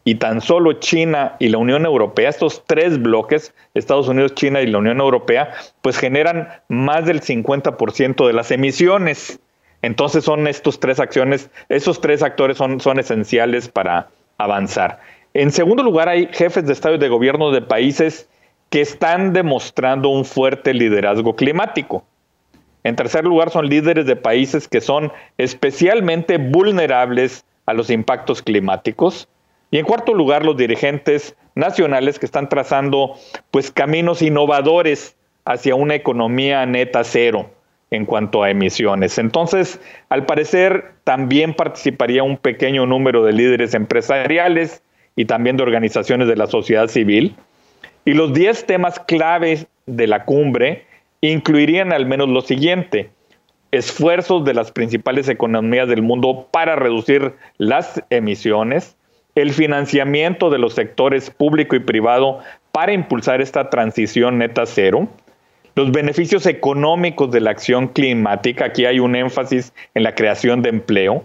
y 0.05 0.17
tan 0.17 0.43
solo 0.43 0.75
China 0.75 1.37
y 1.39 1.49
la 1.49 1.59
Unión 1.59 1.87
Europea, 1.87 2.29
estos 2.29 2.63
tres 2.67 3.01
bloques, 3.01 3.55
Estados 3.73 4.07
Unidos, 4.07 4.35
China 4.35 4.61
y 4.61 4.67
la 4.67 4.79
Unión 4.79 5.01
Europea, 5.01 5.53
pues 5.81 5.97
generan 5.97 6.49
más 6.69 7.07
del 7.07 7.23
50% 7.23 8.27
de 8.27 8.33
las 8.35 8.51
emisiones. 8.51 9.41
Entonces 9.81 10.25
son 10.25 10.47
estos 10.47 10.79
tres 10.79 11.01
acciones, 11.01 11.51
esos 11.71 12.01
tres 12.01 12.23
actores 12.23 12.59
son, 12.59 12.81
son 12.81 12.99
esenciales 12.99 13.69
para 13.69 14.09
avanzar. 14.37 15.01
En 15.33 15.51
segundo 15.51 15.83
lugar, 15.83 16.09
hay 16.09 16.29
jefes 16.33 16.67
de 16.67 16.73
Estado 16.75 16.97
y 16.97 16.99
de 16.99 17.09
gobierno 17.09 17.51
de 17.51 17.63
países 17.63 18.29
que 18.71 18.81
están 18.81 19.33
demostrando 19.33 20.09
un 20.11 20.25
fuerte 20.25 20.75
liderazgo 20.75 21.35
climático. 21.35 22.05
En 22.83 22.97
tercer 22.97 23.25
lugar, 23.25 23.51
son 23.51 23.69
líderes 23.69 24.05
de 24.05 24.17
países 24.17 24.69
que 24.69 24.81
son 24.81 25.11
especialmente 25.39 26.37
vulnerables 26.37 27.45
a 27.67 27.73
los 27.73 27.89
impactos 27.89 28.43
climáticos. 28.43 29.29
Y 29.75 29.79
en 29.79 29.87
cuarto 29.87 30.15
lugar, 30.15 30.45
los 30.45 30.57
dirigentes 30.57 31.35
nacionales 31.57 32.21
que 32.21 32.27
están 32.27 32.49
trazando 32.49 33.17
pues 33.51 33.73
caminos 33.73 34.23
innovadores 34.23 35.17
hacia 35.45 35.75
una 35.75 35.97
economía 35.97 36.65
neta 36.65 37.03
cero 37.03 37.51
en 37.91 38.07
cuanto 38.07 38.45
a 38.45 38.51
emisiones. 38.51 39.19
Entonces, 39.19 39.81
al 40.11 40.27
parecer, 40.27 40.93
también 41.03 41.55
participaría 41.55 42.23
un 42.23 42.37
pequeño 42.37 42.87
número 42.87 43.25
de 43.25 43.33
líderes 43.33 43.75
empresariales, 43.75 44.81
y 45.17 45.25
también 45.25 45.57
de 45.57 45.65
organizaciones 45.65 46.29
de 46.29 46.37
la 46.37 46.47
sociedad 46.47 46.87
civil. 46.87 47.35
Y 48.05 48.15
los 48.15 48.33
10 48.33 48.67
temas 48.67 49.01
claves 49.01 49.67
de 49.87 50.07
la 50.07 50.25
cumbre 50.25 50.87
incluirían 51.21 51.93
al 51.93 52.07
menos 52.07 52.29
lo 52.29 52.43
siguiente. 52.43 53.11
Esfuerzos 53.73 54.45
de 54.45 54.55
las 54.55 54.71
principales 54.71 55.29
economías 55.29 55.89
del 55.89 56.03
mundo 56.03 56.47
para 56.53 56.77
reducir 56.77 57.35
las 57.59 58.01
emisiones, 58.11 58.97
el 59.35 59.53
financiamiento 59.53 60.51
de 60.51 60.59
los 60.59 60.75
sectores 60.75 61.31
público 61.31 61.77
y 61.77 61.81
privado 61.81 62.41
para 62.73 62.93
impulsar 62.93 63.41
esta 63.41 63.71
transición 63.71 64.39
neta 64.39 64.67
cero, 64.67 65.09
los 65.75 65.91
beneficios 65.91 66.47
económicos 66.47 67.31
de 67.33 67.41
la 67.41 67.51
acción 67.51 67.89
climática, 67.89 68.67
aquí 68.67 68.87
hay 68.87 69.01
un 69.01 69.17
énfasis 69.17 69.73
en 69.95 70.05
la 70.05 70.15
creación 70.15 70.63
de 70.63 70.69
empleo, 70.69 71.25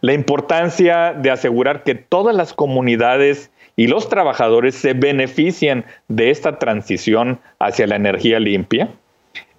la 0.00 0.12
importancia 0.12 1.12
de 1.12 1.30
asegurar 1.30 1.82
que 1.82 1.94
todas 1.94 2.34
las 2.34 2.52
comunidades 2.52 3.50
y 3.76 3.86
los 3.86 4.08
trabajadores 4.08 4.74
se 4.74 4.92
benefician 4.92 5.84
de 6.08 6.30
esta 6.30 6.58
transición 6.58 7.40
hacia 7.58 7.86
la 7.86 7.96
energía 7.96 8.38
limpia, 8.38 8.88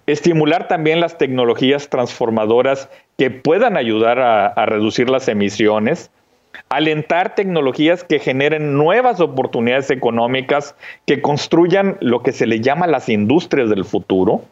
estimular 0.06 0.68
también 0.68 1.00
las 1.00 1.18
tecnologías 1.18 1.88
transformadoras 1.88 2.88
que 3.16 3.30
puedan 3.30 3.76
ayudar 3.76 4.18
a, 4.20 4.66
reducir 4.66 5.10
las 5.10 5.28
emisiones, 5.28 6.10
alentar 6.68 7.34
tecnologías 7.34 8.04
que 8.04 8.18
generen 8.18 8.74
nuevas 8.76 9.20
oportunidades 9.20 9.90
económicas, 9.90 10.74
que 11.06 11.20
construyan 11.22 11.96
lo 12.00 12.22
que 12.22 12.32
se 12.32 12.46
le 12.46 12.60
llama 12.60 12.86
las 12.86 13.08
industrias 13.08 13.70
del 13.70 13.84
futuro, 13.84 14.42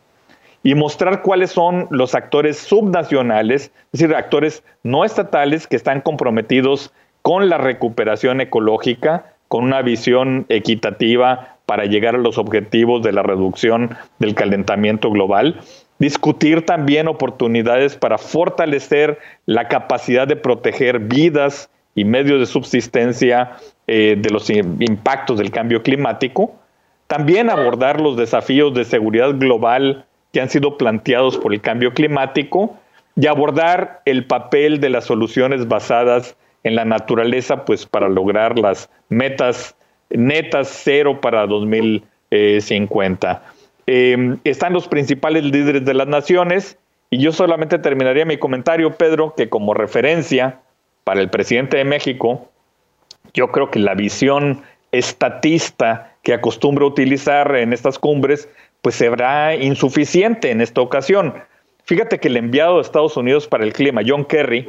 y 0.62 0.74
mostrar 0.74 1.22
cuáles 1.22 1.50
son 1.50 1.88
los 1.90 2.14
actores 2.14 2.58
subnacionales, 2.58 3.72
es 3.92 4.00
decir, 4.00 4.14
actores 4.14 4.62
no 4.82 5.04
estatales 5.04 5.66
que 5.66 5.76
están 5.76 6.00
comprometidos 6.00 6.92
con 7.22 7.48
la 7.48 7.58
recuperación 7.58 8.40
ecológica, 8.40 9.34
con 9.48 9.64
una 9.64 9.82
visión 9.82 10.46
equitativa 10.48 11.56
para 11.66 11.84
llegar 11.84 12.14
a 12.14 12.18
los 12.18 12.38
objetivos 12.38 13.02
de 13.02 13.12
la 13.12 13.22
reducción 13.22 13.96
del 14.18 14.34
calentamiento 14.34 15.10
global. 15.10 15.60
Discutir 15.98 16.64
también 16.66 17.06
oportunidades 17.06 17.96
para 17.96 18.18
fortalecer 18.18 19.18
la 19.46 19.68
capacidad 19.68 20.26
de 20.26 20.36
proteger 20.36 21.00
vidas 21.00 21.70
y 21.94 22.04
medios 22.04 22.40
de 22.40 22.46
subsistencia 22.46 23.52
eh, 23.86 24.16
de 24.18 24.30
los 24.30 24.48
impactos 24.50 25.38
del 25.38 25.50
cambio 25.50 25.82
climático. 25.82 26.54
También 27.06 27.50
abordar 27.50 28.00
los 28.00 28.16
desafíos 28.16 28.72
de 28.74 28.84
seguridad 28.84 29.34
global 29.38 30.06
que 30.32 30.40
han 30.40 30.48
sido 30.48 30.78
planteados 30.78 31.36
por 31.36 31.52
el 31.52 31.60
cambio 31.60 31.92
climático 31.92 32.78
y 33.16 33.26
abordar 33.26 34.00
el 34.06 34.24
papel 34.24 34.80
de 34.80 34.88
las 34.88 35.04
soluciones 35.04 35.68
basadas 35.68 36.36
en 36.64 36.74
la 36.76 36.84
naturaleza, 36.84 37.64
pues 37.64 37.84
para 37.86 38.08
lograr 38.08 38.58
las 38.58 38.88
metas 39.08 39.76
netas 40.08 40.68
cero 40.84 41.20
para 41.20 41.46
2050. 41.46 43.42
Eh, 43.86 44.36
están 44.44 44.72
los 44.72 44.88
principales 44.88 45.44
líderes 45.44 45.84
de 45.84 45.94
las 45.94 46.06
naciones 46.06 46.78
y 47.10 47.18
yo 47.18 47.32
solamente 47.32 47.78
terminaría 47.78 48.24
mi 48.24 48.38
comentario, 48.38 48.96
Pedro, 48.96 49.34
que 49.36 49.48
como 49.48 49.74
referencia 49.74 50.60
para 51.04 51.20
el 51.20 51.30
presidente 51.30 51.76
de 51.76 51.84
México, 51.84 52.48
yo 53.34 53.50
creo 53.50 53.70
que 53.70 53.78
la 53.78 53.94
visión 53.94 54.62
estatista 54.92 56.12
que 56.22 56.34
acostumbra 56.34 56.84
utilizar 56.84 57.56
en 57.56 57.72
estas 57.72 57.98
cumbres, 57.98 58.48
pues 58.82 58.94
será 58.94 59.54
insuficiente 59.54 60.50
en 60.50 60.60
esta 60.60 60.80
ocasión. 60.80 61.34
Fíjate 61.84 62.20
que 62.20 62.28
el 62.28 62.36
enviado 62.36 62.76
de 62.76 62.82
Estados 62.82 63.16
Unidos 63.16 63.48
para 63.48 63.64
el 63.64 63.72
clima, 63.72 64.02
John 64.06 64.24
Kerry, 64.24 64.68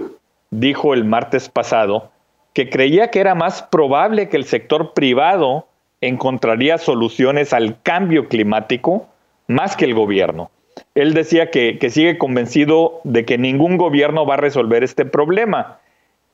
dijo 0.49 0.93
el 0.93 1.03
martes 1.03 1.49
pasado 1.49 2.11
que 2.53 2.69
creía 2.69 3.09
que 3.09 3.19
era 3.19 3.35
más 3.35 3.63
probable 3.63 4.29
que 4.29 4.37
el 4.37 4.45
sector 4.45 4.93
privado 4.93 5.67
encontraría 6.01 6.77
soluciones 6.77 7.53
al 7.53 7.81
cambio 7.81 8.27
climático 8.27 9.07
más 9.47 9.75
que 9.75 9.85
el 9.85 9.93
gobierno. 9.93 10.51
Él 10.95 11.13
decía 11.13 11.49
que, 11.49 11.79
que 11.79 11.89
sigue 11.89 12.17
convencido 12.17 13.01
de 13.03 13.25
que 13.25 13.37
ningún 13.37 13.77
gobierno 13.77 14.25
va 14.25 14.35
a 14.35 14.37
resolver 14.37 14.83
este 14.83 15.05
problema 15.05 15.79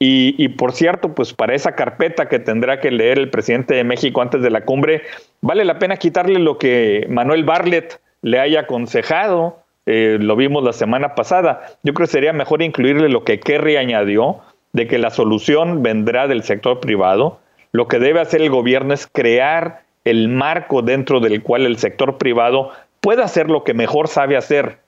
y, 0.02 0.48
por 0.50 0.72
cierto, 0.72 1.14
pues 1.14 1.34
para 1.34 1.54
esa 1.54 1.76
carpeta 1.76 2.30
que 2.30 2.40
tendrá 2.40 2.80
que 2.80 2.90
leer 2.90 3.20
el 3.20 3.30
presidente 3.30 3.76
de 3.76 3.84
México 3.84 4.22
antes 4.22 4.42
de 4.42 4.50
la 4.50 4.62
cumbre, 4.62 5.02
vale 5.42 5.66
la 5.66 5.78
pena 5.78 5.98
quitarle 5.98 6.40
lo 6.40 6.58
que 6.58 7.06
Manuel 7.10 7.44
Barlet 7.44 8.00
le 8.22 8.40
haya 8.40 8.62
aconsejado. 8.62 9.60
Eh, 9.86 10.18
lo 10.22 10.38
vimos 10.38 10.64
la 10.64 10.72
semana 10.72 11.16
pasada. 11.16 11.66
Yo 11.84 11.94
creo 11.94 12.08
que 12.08 12.14
sería 12.14 12.32
mejor 12.32 12.62
incluirle 12.62 13.10
lo 13.10 13.26
que 13.26 13.42
Kerry 13.42 13.76
añadió, 13.76 14.40
de 14.72 14.88
que 14.88 15.00
la 15.00 15.10
solución 15.10 15.84
vendrá 15.84 16.28
del 16.28 16.44
sector 16.44 16.80
privado. 16.80 17.40
Lo 17.74 17.90
que 17.90 18.00
debe 18.00 18.22
hacer 18.22 18.42
el 18.42 18.50
gobierno 18.50 18.94
es 18.94 19.06
crear 19.06 19.84
el 20.06 20.30
marco 20.30 20.82
dentro 20.82 21.20
del 21.20 21.44
cual 21.44 21.66
el 21.66 21.78
sector 21.78 22.18
privado 22.18 22.72
pueda 23.02 23.26
hacer 23.26 23.50
lo 23.50 23.66
que 23.66 23.74
mejor 23.74 24.08
sabe 24.08 24.38
hacer, 24.38 24.80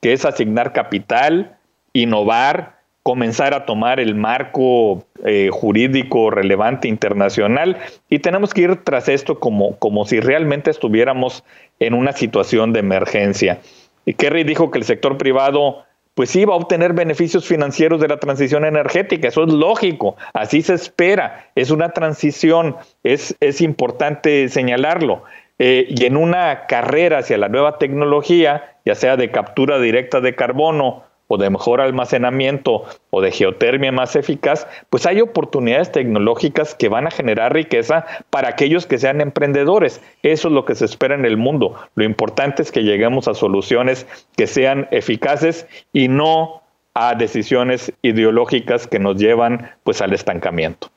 que 0.00 0.12
es 0.12 0.24
asignar 0.24 0.72
capital, 0.72 1.56
innovar, 1.92 2.75
comenzar 3.06 3.54
a 3.54 3.66
tomar 3.66 4.00
el 4.00 4.16
marco 4.16 5.06
eh, 5.24 5.48
jurídico 5.52 6.28
relevante 6.28 6.88
internacional 6.88 7.76
y 8.10 8.18
tenemos 8.18 8.52
que 8.52 8.62
ir 8.62 8.82
tras 8.82 9.08
esto 9.08 9.38
como, 9.38 9.76
como 9.76 10.04
si 10.06 10.18
realmente 10.18 10.72
estuviéramos 10.72 11.44
en 11.78 11.94
una 11.94 12.10
situación 12.10 12.72
de 12.72 12.80
emergencia. 12.80 13.60
Y 14.06 14.14
Kerry 14.14 14.42
dijo 14.42 14.72
que 14.72 14.78
el 14.78 14.84
sector 14.84 15.18
privado 15.18 15.84
pues 16.14 16.34
iba 16.34 16.54
a 16.54 16.56
obtener 16.56 16.94
beneficios 16.94 17.46
financieros 17.46 18.00
de 18.00 18.08
la 18.08 18.18
transición 18.18 18.64
energética, 18.64 19.28
eso 19.28 19.44
es 19.44 19.52
lógico, 19.52 20.16
así 20.32 20.60
se 20.62 20.74
espera, 20.74 21.52
es 21.54 21.70
una 21.70 21.90
transición, 21.90 22.74
es, 23.04 23.36
es 23.38 23.60
importante 23.60 24.48
señalarlo. 24.48 25.22
Eh, 25.60 25.86
y 25.90 26.06
en 26.06 26.16
una 26.16 26.66
carrera 26.66 27.18
hacia 27.18 27.38
la 27.38 27.48
nueva 27.48 27.78
tecnología, 27.78 28.78
ya 28.84 28.96
sea 28.96 29.16
de 29.16 29.30
captura 29.30 29.78
directa 29.78 30.20
de 30.20 30.34
carbono 30.34 31.04
o 31.28 31.38
de 31.38 31.50
mejor 31.50 31.80
almacenamiento 31.80 32.84
o 33.10 33.20
de 33.20 33.32
geotermia 33.32 33.92
más 33.92 34.16
eficaz, 34.16 34.66
pues 34.90 35.06
hay 35.06 35.20
oportunidades 35.20 35.92
tecnológicas 35.92 36.74
que 36.74 36.88
van 36.88 37.06
a 37.06 37.10
generar 37.10 37.52
riqueza 37.52 38.04
para 38.30 38.48
aquellos 38.48 38.86
que 38.86 38.98
sean 38.98 39.20
emprendedores. 39.20 40.00
Eso 40.22 40.48
es 40.48 40.54
lo 40.54 40.64
que 40.64 40.74
se 40.74 40.84
espera 40.84 41.14
en 41.14 41.24
el 41.24 41.36
mundo. 41.36 41.74
Lo 41.94 42.04
importante 42.04 42.62
es 42.62 42.70
que 42.70 42.84
lleguemos 42.84 43.28
a 43.28 43.34
soluciones 43.34 44.06
que 44.36 44.46
sean 44.46 44.88
eficaces 44.90 45.66
y 45.92 46.08
no 46.08 46.62
a 46.94 47.14
decisiones 47.14 47.92
ideológicas 48.02 48.86
que 48.86 48.98
nos 48.98 49.16
llevan 49.16 49.70
pues 49.84 50.00
al 50.00 50.14
estancamiento. 50.14 50.90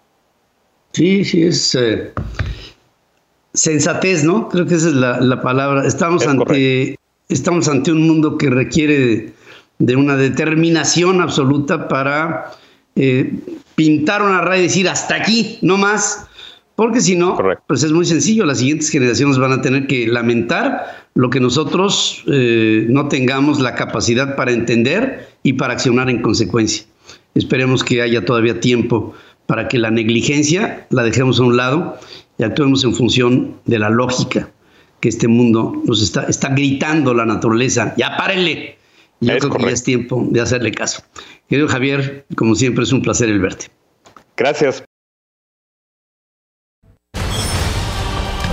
Sí, 0.94 1.26
sí, 1.26 1.44
es 1.44 1.76
eh, 1.76 2.14
sensatez, 3.54 4.24
¿no? 4.24 4.50
Creo 4.50 4.66
que 4.66 4.76
esa 4.76 4.88
es 4.88 4.94
la, 4.94 5.42
palabra. 5.42 5.86
Estamos 5.86 6.26
ante, 6.26 6.98
estamos 7.28 7.68
ante 7.68 7.92
un 7.92 8.08
mundo 8.08 8.38
que 8.38 8.50
requiere 8.50 9.34
de 9.80 9.96
una 9.96 10.16
determinación 10.16 11.22
absoluta 11.22 11.88
para 11.88 12.52
eh, 12.96 13.34
pintar 13.76 14.22
una 14.22 14.42
raya 14.42 14.60
y 14.60 14.68
decir 14.68 14.90
hasta 14.90 15.16
aquí, 15.16 15.58
no 15.62 15.78
más, 15.78 16.28
porque 16.76 17.02
si 17.02 17.16
no, 17.16 17.38
pues 17.68 17.84
es 17.84 17.92
muy 17.92 18.06
sencillo, 18.06 18.46
las 18.46 18.60
siguientes 18.60 18.90
generaciones 18.90 19.38
van 19.38 19.52
a 19.52 19.62
tener 19.62 19.88
que 19.88 20.08
lamentar 20.08 21.08
lo 21.14 21.30
que 21.30 21.42
nosotros 21.42 22.24
eh, 22.28 22.86
no 22.90 23.10
tengamos 23.10 23.60
la 23.60 23.76
capacidad 23.76 24.36
para 24.36 24.52
entender 24.52 25.28
y 25.44 25.54
para 25.54 25.74
accionar 25.74 26.10
en 26.10 26.22
consecuencia. 26.22 26.86
Esperemos 27.36 27.84
que 27.84 28.02
haya 28.02 28.24
todavía 28.24 28.62
tiempo 28.62 29.14
para 29.46 29.68
que 29.68 29.78
la 29.78 29.92
negligencia 29.92 30.88
la 30.90 31.04
dejemos 31.04 31.40
a 31.40 31.44
un 31.44 31.58
lado 31.58 31.98
y 32.38 32.44
actuemos 32.44 32.84
en 32.86 32.94
función 32.94 33.56
de 33.66 33.80
la 33.80 33.90
lógica 33.90 34.50
que 35.02 35.10
este 35.10 35.28
mundo 35.28 35.82
nos 35.86 36.02
está, 36.02 36.24
está 36.24 36.50
gritando 36.50 37.14
la 37.14 37.26
naturaleza. 37.26 37.94
Ya 37.98 38.16
párenle, 38.18 38.79
yo 39.20 39.38
creo 39.38 39.52
que 39.52 39.64
ya 39.64 39.70
es 39.72 39.84
tiempo 39.84 40.28
de 40.30 40.42
hacerle 40.42 40.72
caso. 40.72 41.04
Querido 41.48 41.68
Javier, 41.68 42.26
como 42.36 42.56
siempre 42.56 42.84
es 42.84 42.92
un 42.92 43.02
placer 43.02 43.30
el 43.30 43.40
verte. 43.40 43.68
Gracias. 44.38 44.84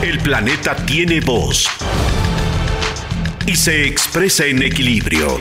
El 0.02 0.18
planeta 0.20 0.76
tiene 0.86 1.20
voz 1.20 1.68
y 3.46 3.56
se 3.56 3.86
expresa 3.86 4.44
en 4.44 4.62
equilibrio. 4.62 5.40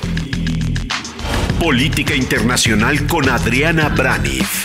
Política 1.60 2.16
Internacional 2.16 3.08
con 3.08 3.28
Adriana 3.30 3.90
Braniff. 3.90 4.65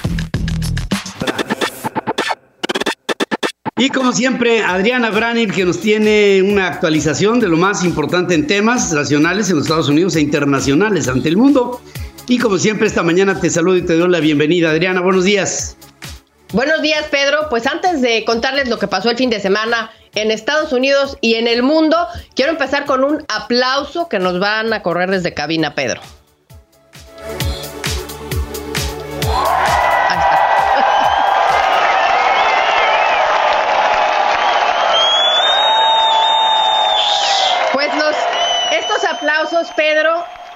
Y 3.80 3.88
como 3.88 4.12
siempre, 4.12 4.62
Adriana 4.62 5.08
Branil, 5.08 5.54
que 5.54 5.64
nos 5.64 5.80
tiene 5.80 6.42
una 6.42 6.66
actualización 6.66 7.40
de 7.40 7.48
lo 7.48 7.56
más 7.56 7.82
importante 7.82 8.34
en 8.34 8.46
temas 8.46 8.92
nacionales 8.92 9.48
en 9.48 9.56
los 9.56 9.64
Estados 9.64 9.88
Unidos 9.88 10.16
e 10.16 10.20
internacionales 10.20 11.08
ante 11.08 11.30
el 11.30 11.38
mundo. 11.38 11.80
Y 12.28 12.36
como 12.36 12.58
siempre, 12.58 12.86
esta 12.86 13.02
mañana 13.02 13.40
te 13.40 13.48
saludo 13.48 13.78
y 13.78 13.82
te 13.82 13.96
doy 13.96 14.10
la 14.10 14.20
bienvenida. 14.20 14.68
Adriana, 14.68 15.00
buenos 15.00 15.24
días. 15.24 15.78
Buenos 16.52 16.82
días, 16.82 17.06
Pedro. 17.10 17.46
Pues 17.48 17.66
antes 17.66 18.02
de 18.02 18.22
contarles 18.26 18.68
lo 18.68 18.78
que 18.78 18.86
pasó 18.86 19.08
el 19.08 19.16
fin 19.16 19.30
de 19.30 19.40
semana 19.40 19.90
en 20.14 20.30
Estados 20.30 20.74
Unidos 20.74 21.16
y 21.22 21.36
en 21.36 21.48
el 21.48 21.62
mundo, 21.62 21.96
quiero 22.34 22.52
empezar 22.52 22.84
con 22.84 23.02
un 23.02 23.24
aplauso 23.28 24.10
que 24.10 24.18
nos 24.18 24.38
van 24.38 24.74
a 24.74 24.82
correr 24.82 25.10
desde 25.10 25.32
cabina, 25.32 25.74
Pedro. 25.74 26.02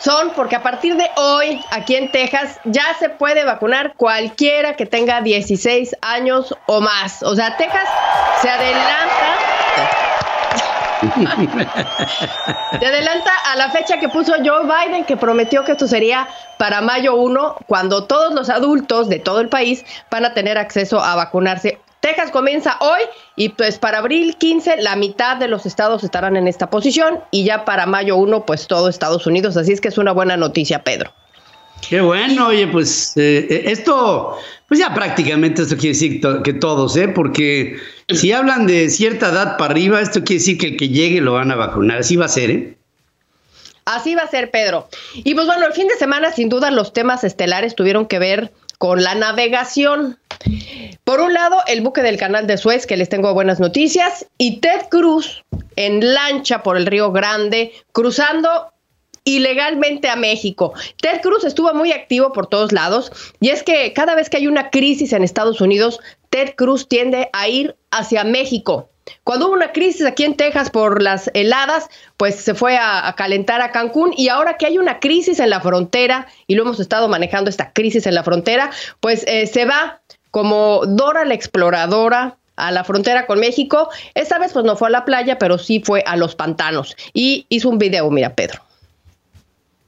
Son 0.04 0.32
porque 0.36 0.56
a 0.56 0.62
partir 0.62 0.96
de 0.96 1.10
hoy, 1.16 1.60
aquí 1.70 1.96
en 1.96 2.12
Texas, 2.12 2.60
ya 2.64 2.84
se 2.98 3.08
puede 3.08 3.44
vacunar 3.44 3.94
cualquiera 3.96 4.76
que 4.76 4.84
tenga 4.84 5.22
16 5.22 5.96
años 6.02 6.54
o 6.66 6.82
más. 6.82 7.22
O 7.22 7.34
sea, 7.34 7.56
Texas 7.56 7.88
se 8.42 8.50
adelanta. 8.50 9.38
se 12.78 12.86
adelanta 12.86 13.30
a 13.50 13.56
la 13.56 13.70
fecha 13.70 13.98
que 13.98 14.10
puso 14.10 14.34
Joe 14.44 14.64
Biden, 14.64 15.04
que 15.04 15.16
prometió 15.16 15.64
que 15.64 15.72
esto 15.72 15.86
sería 15.86 16.28
para 16.58 16.82
mayo 16.82 17.14
1, 17.14 17.56
cuando 17.66 18.04
todos 18.04 18.34
los 18.34 18.50
adultos 18.50 19.08
de 19.08 19.20
todo 19.20 19.40
el 19.40 19.48
país 19.48 19.86
van 20.10 20.26
a 20.26 20.34
tener 20.34 20.58
acceso 20.58 21.02
a 21.02 21.14
vacunarse. 21.14 21.78
Texas 22.04 22.30
comienza 22.30 22.76
hoy 22.80 23.00
y 23.34 23.48
pues 23.48 23.78
para 23.78 23.96
abril 23.96 24.36
15 24.36 24.82
la 24.82 24.94
mitad 24.94 25.38
de 25.38 25.48
los 25.48 25.64
estados 25.64 26.04
estarán 26.04 26.36
en 26.36 26.46
esta 26.46 26.68
posición 26.68 27.20
y 27.30 27.44
ya 27.44 27.64
para 27.64 27.86
mayo 27.86 28.16
1 28.16 28.44
pues 28.44 28.66
todo 28.66 28.90
Estados 28.90 29.26
Unidos. 29.26 29.56
Así 29.56 29.72
es 29.72 29.80
que 29.80 29.88
es 29.88 29.96
una 29.96 30.12
buena 30.12 30.36
noticia, 30.36 30.84
Pedro. 30.84 31.14
Qué 31.88 32.02
bueno, 32.02 32.48
oye, 32.48 32.66
pues 32.66 33.16
eh, 33.16 33.46
eh, 33.48 33.62
esto, 33.68 34.36
pues 34.68 34.80
ya 34.80 34.92
prácticamente 34.92 35.62
esto 35.62 35.76
quiere 35.78 35.94
decir 35.94 36.20
que 36.42 36.52
todos, 36.52 36.94
¿eh? 36.98 37.08
Porque 37.08 37.78
si 38.10 38.32
hablan 38.32 38.66
de 38.66 38.90
cierta 38.90 39.30
edad 39.30 39.56
para 39.56 39.72
arriba, 39.72 40.02
esto 40.02 40.24
quiere 40.24 40.40
decir 40.40 40.58
que 40.58 40.66
el 40.66 40.76
que 40.76 40.90
llegue 40.90 41.22
lo 41.22 41.32
van 41.32 41.52
a 41.52 41.54
vacunar. 41.54 42.00
Así 42.00 42.16
va 42.16 42.26
a 42.26 42.28
ser, 42.28 42.50
¿eh? 42.50 42.76
Así 43.86 44.14
va 44.14 44.24
a 44.24 44.28
ser, 44.28 44.50
Pedro. 44.50 44.88
Y 45.14 45.34
pues 45.34 45.46
bueno, 45.46 45.66
el 45.66 45.72
fin 45.72 45.88
de 45.88 45.96
semana, 45.96 46.32
sin 46.32 46.50
duda, 46.50 46.70
los 46.70 46.92
temas 46.92 47.24
estelares 47.24 47.74
tuvieron 47.74 48.04
que 48.04 48.18
ver 48.18 48.52
con 48.84 49.02
la 49.02 49.14
navegación. 49.14 50.18
Por 51.04 51.22
un 51.22 51.32
lado, 51.32 51.56
el 51.68 51.80
buque 51.80 52.02
del 52.02 52.18
canal 52.18 52.46
de 52.46 52.58
Suez, 52.58 52.86
que 52.86 52.98
les 52.98 53.08
tengo 53.08 53.32
buenas 53.32 53.58
noticias, 53.58 54.26
y 54.36 54.60
Ted 54.60 54.90
Cruz 54.90 55.42
en 55.76 56.12
lancha 56.12 56.62
por 56.62 56.76
el 56.76 56.84
Río 56.84 57.10
Grande, 57.10 57.72
cruzando 57.92 58.73
ilegalmente 59.24 60.08
a 60.08 60.16
México. 60.16 60.74
Ted 61.00 61.20
Cruz 61.22 61.44
estuvo 61.44 61.72
muy 61.74 61.92
activo 61.92 62.32
por 62.32 62.46
todos 62.46 62.72
lados 62.72 63.10
y 63.40 63.48
es 63.48 63.62
que 63.62 63.92
cada 63.92 64.14
vez 64.14 64.30
que 64.30 64.36
hay 64.36 64.46
una 64.46 64.70
crisis 64.70 65.12
en 65.12 65.24
Estados 65.24 65.60
Unidos, 65.60 66.00
Ted 66.30 66.54
Cruz 66.56 66.88
tiende 66.88 67.30
a 67.32 67.48
ir 67.48 67.76
hacia 67.90 68.24
México. 68.24 68.90
Cuando 69.22 69.46
hubo 69.46 69.54
una 69.54 69.72
crisis 69.72 70.06
aquí 70.06 70.24
en 70.24 70.34
Texas 70.34 70.70
por 70.70 71.02
las 71.02 71.30
heladas, 71.34 71.88
pues 72.16 72.36
se 72.36 72.54
fue 72.54 72.76
a, 72.78 73.14
calentar 73.16 73.60
a 73.60 73.70
Cancún 73.70 74.12
y 74.16 74.28
ahora 74.28 74.56
que 74.56 74.66
hay 74.66 74.78
una 74.78 74.98
crisis 75.00 75.40
en 75.40 75.50
la 75.50 75.60
frontera 75.60 76.26
y 76.46 76.54
lo 76.54 76.62
hemos 76.62 76.80
estado 76.80 77.08
manejando 77.08 77.50
esta 77.50 77.72
crisis 77.72 78.06
en 78.06 78.14
la 78.14 78.24
frontera, 78.24 78.70
pues 79.00 79.24
eh, 79.26 79.46
se 79.46 79.66
va 79.66 80.00
como 80.30 80.82
Dora 80.86 81.24
la 81.24 81.34
exploradora 81.34 82.38
a 82.56 82.70
la 82.70 82.84
frontera 82.84 83.26
con 83.26 83.40
México. 83.40 83.90
Esta 84.14 84.38
vez 84.38 84.52
pues 84.52 84.64
no 84.64 84.76
fue 84.76 84.88
a 84.88 84.90
la 84.90 85.04
playa, 85.04 85.38
pero 85.38 85.58
sí 85.58 85.82
fue 85.84 86.02
a 86.06 86.16
los 86.16 86.34
pantanos 86.34 86.96
y 87.12 87.46
hizo 87.48 87.68
un 87.68 87.78
video, 87.78 88.10
mira 88.10 88.34
Pedro. 88.34 88.63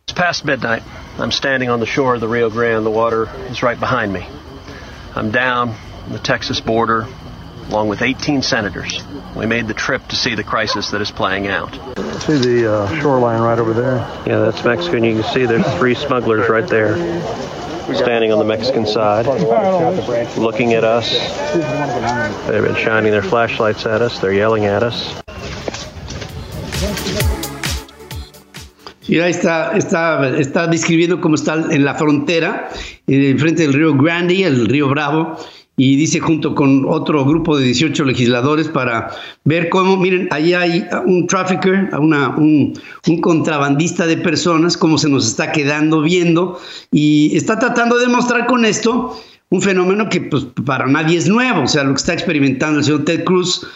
It's 0.09 0.17
past 0.17 0.45
midnight. 0.45 0.85
I'm 1.19 1.33
standing 1.33 1.69
on 1.69 1.81
the 1.81 1.87
shore 1.87 2.15
of 2.15 2.21
the 2.21 2.29
Rio 2.29 2.49
Grande. 2.49 2.87
The 2.87 2.93
water 2.93 3.29
is 3.51 3.65
right 3.65 3.79
behind 3.79 4.13
me. 4.13 4.25
I'm 5.17 5.33
down 5.33 5.71
on 5.71 6.13
the 6.13 6.21
Texas 6.21 6.61
border 6.61 7.09
along 7.71 7.89
with 7.89 8.03
18 8.03 8.43
senators. 8.43 9.03
We 9.35 9.47
made 9.47 9.67
the 9.67 9.75
trip 9.75 10.07
to 10.07 10.15
see 10.15 10.37
the 10.37 10.45
crisis 10.45 10.93
that 10.93 11.01
is 11.01 11.11
playing 11.11 11.49
out. 11.49 11.73
See 12.23 12.39
the 12.39 12.73
uh, 12.73 13.01
shoreline 13.01 13.43
right 13.43 13.59
over 13.59 13.73
there? 13.73 13.97
Yeah, 14.25 14.39
that's 14.39 14.65
Mexico, 14.65 14.95
and 14.99 15.05
you 15.05 15.21
can 15.21 15.25
see 15.35 15.45
there's 15.45 15.67
three 15.77 15.97
smugglers 15.97 16.49
right 16.49 16.69
there, 16.69 16.95
standing 17.97 18.31
on 18.31 18.39
the 18.39 18.45
Mexican 18.45 18.87
side, 18.87 19.27
looking 20.37 20.75
at 20.75 20.85
us. 20.85 21.11
They've 22.47 22.63
been 22.63 22.77
shining 22.77 23.11
their 23.11 23.25
flashlights 23.25 23.87
at 23.87 24.03
us, 24.03 24.21
they're 24.21 24.33
yelling 24.33 24.67
at 24.67 24.85
us. 24.85 25.21
Ahí 29.09 29.31
está, 29.31 29.77
está, 29.77 30.37
está 30.39 30.67
describiendo 30.67 31.21
cómo 31.21 31.37
está 31.37 31.55
en 31.71 31.85
la 31.85 31.95
frontera, 31.95 32.69
en 33.07 33.39
frente 33.39 33.63
del 33.63 33.73
río 33.73 33.97
Grande, 33.97 34.43
el 34.43 34.67
río 34.67 34.89
Bravo, 34.89 35.37
y 35.77 35.97
dice 35.97 36.21
junto 36.21 36.55
con 36.55 36.87
otro 36.89 37.25
grupo 37.25 37.59
de 37.59 37.67
18 37.67 38.05
legisladores 38.05 38.69
para 38.69 39.11
ver 39.45 39.69
cómo, 39.69 39.97
miren, 39.97 40.27
ahí 40.31 40.55
hay 40.55 40.87
un 41.05 41.27
trafficker, 41.27 41.91
una, 41.99 42.31
un, 42.31 42.73
un, 43.07 43.21
contrabandista 43.21 44.07
de 44.07 44.17
personas, 44.17 44.77
cómo 44.77 44.97
se 44.97 45.09
nos 45.11 45.27
está 45.27 45.53
quedando 45.53 46.01
viendo 46.01 46.59
y 46.91 47.37
está 47.37 47.59
tratando 47.59 47.99
de 47.99 48.07
demostrar 48.07 48.47
con 48.47 48.65
esto 48.65 49.21
un 49.51 49.63
fenómeno 49.63 50.09
que 50.09 50.23
pues, 50.23 50.47
para 50.65 50.87
nadie 50.87 51.19
es 51.19 51.29
nuevo, 51.29 51.63
o 51.63 51.69
sea, 51.69 51.85
lo 51.85 51.93
que 51.93 51.99
está 51.99 52.15
experimentando 52.15 52.79
el 52.79 52.85
señor 52.85 53.05
Ted 53.05 53.25
Cruz. 53.25 53.67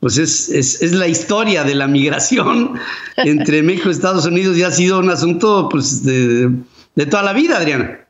Pues 0.00 0.16
es, 0.18 0.48
es, 0.48 0.80
es 0.80 0.92
la 0.92 1.08
historia 1.08 1.64
de 1.64 1.74
la 1.74 1.88
migración 1.88 2.78
entre 3.16 3.62
México 3.62 3.88
y 3.88 3.92
Estados 3.92 4.26
Unidos 4.26 4.56
y 4.56 4.62
ha 4.62 4.70
sido 4.70 5.00
un 5.00 5.10
asunto 5.10 5.68
pues, 5.68 6.04
de, 6.04 6.50
de 6.94 7.06
toda 7.06 7.22
la 7.22 7.32
vida, 7.32 7.56
Adriana. 7.56 8.07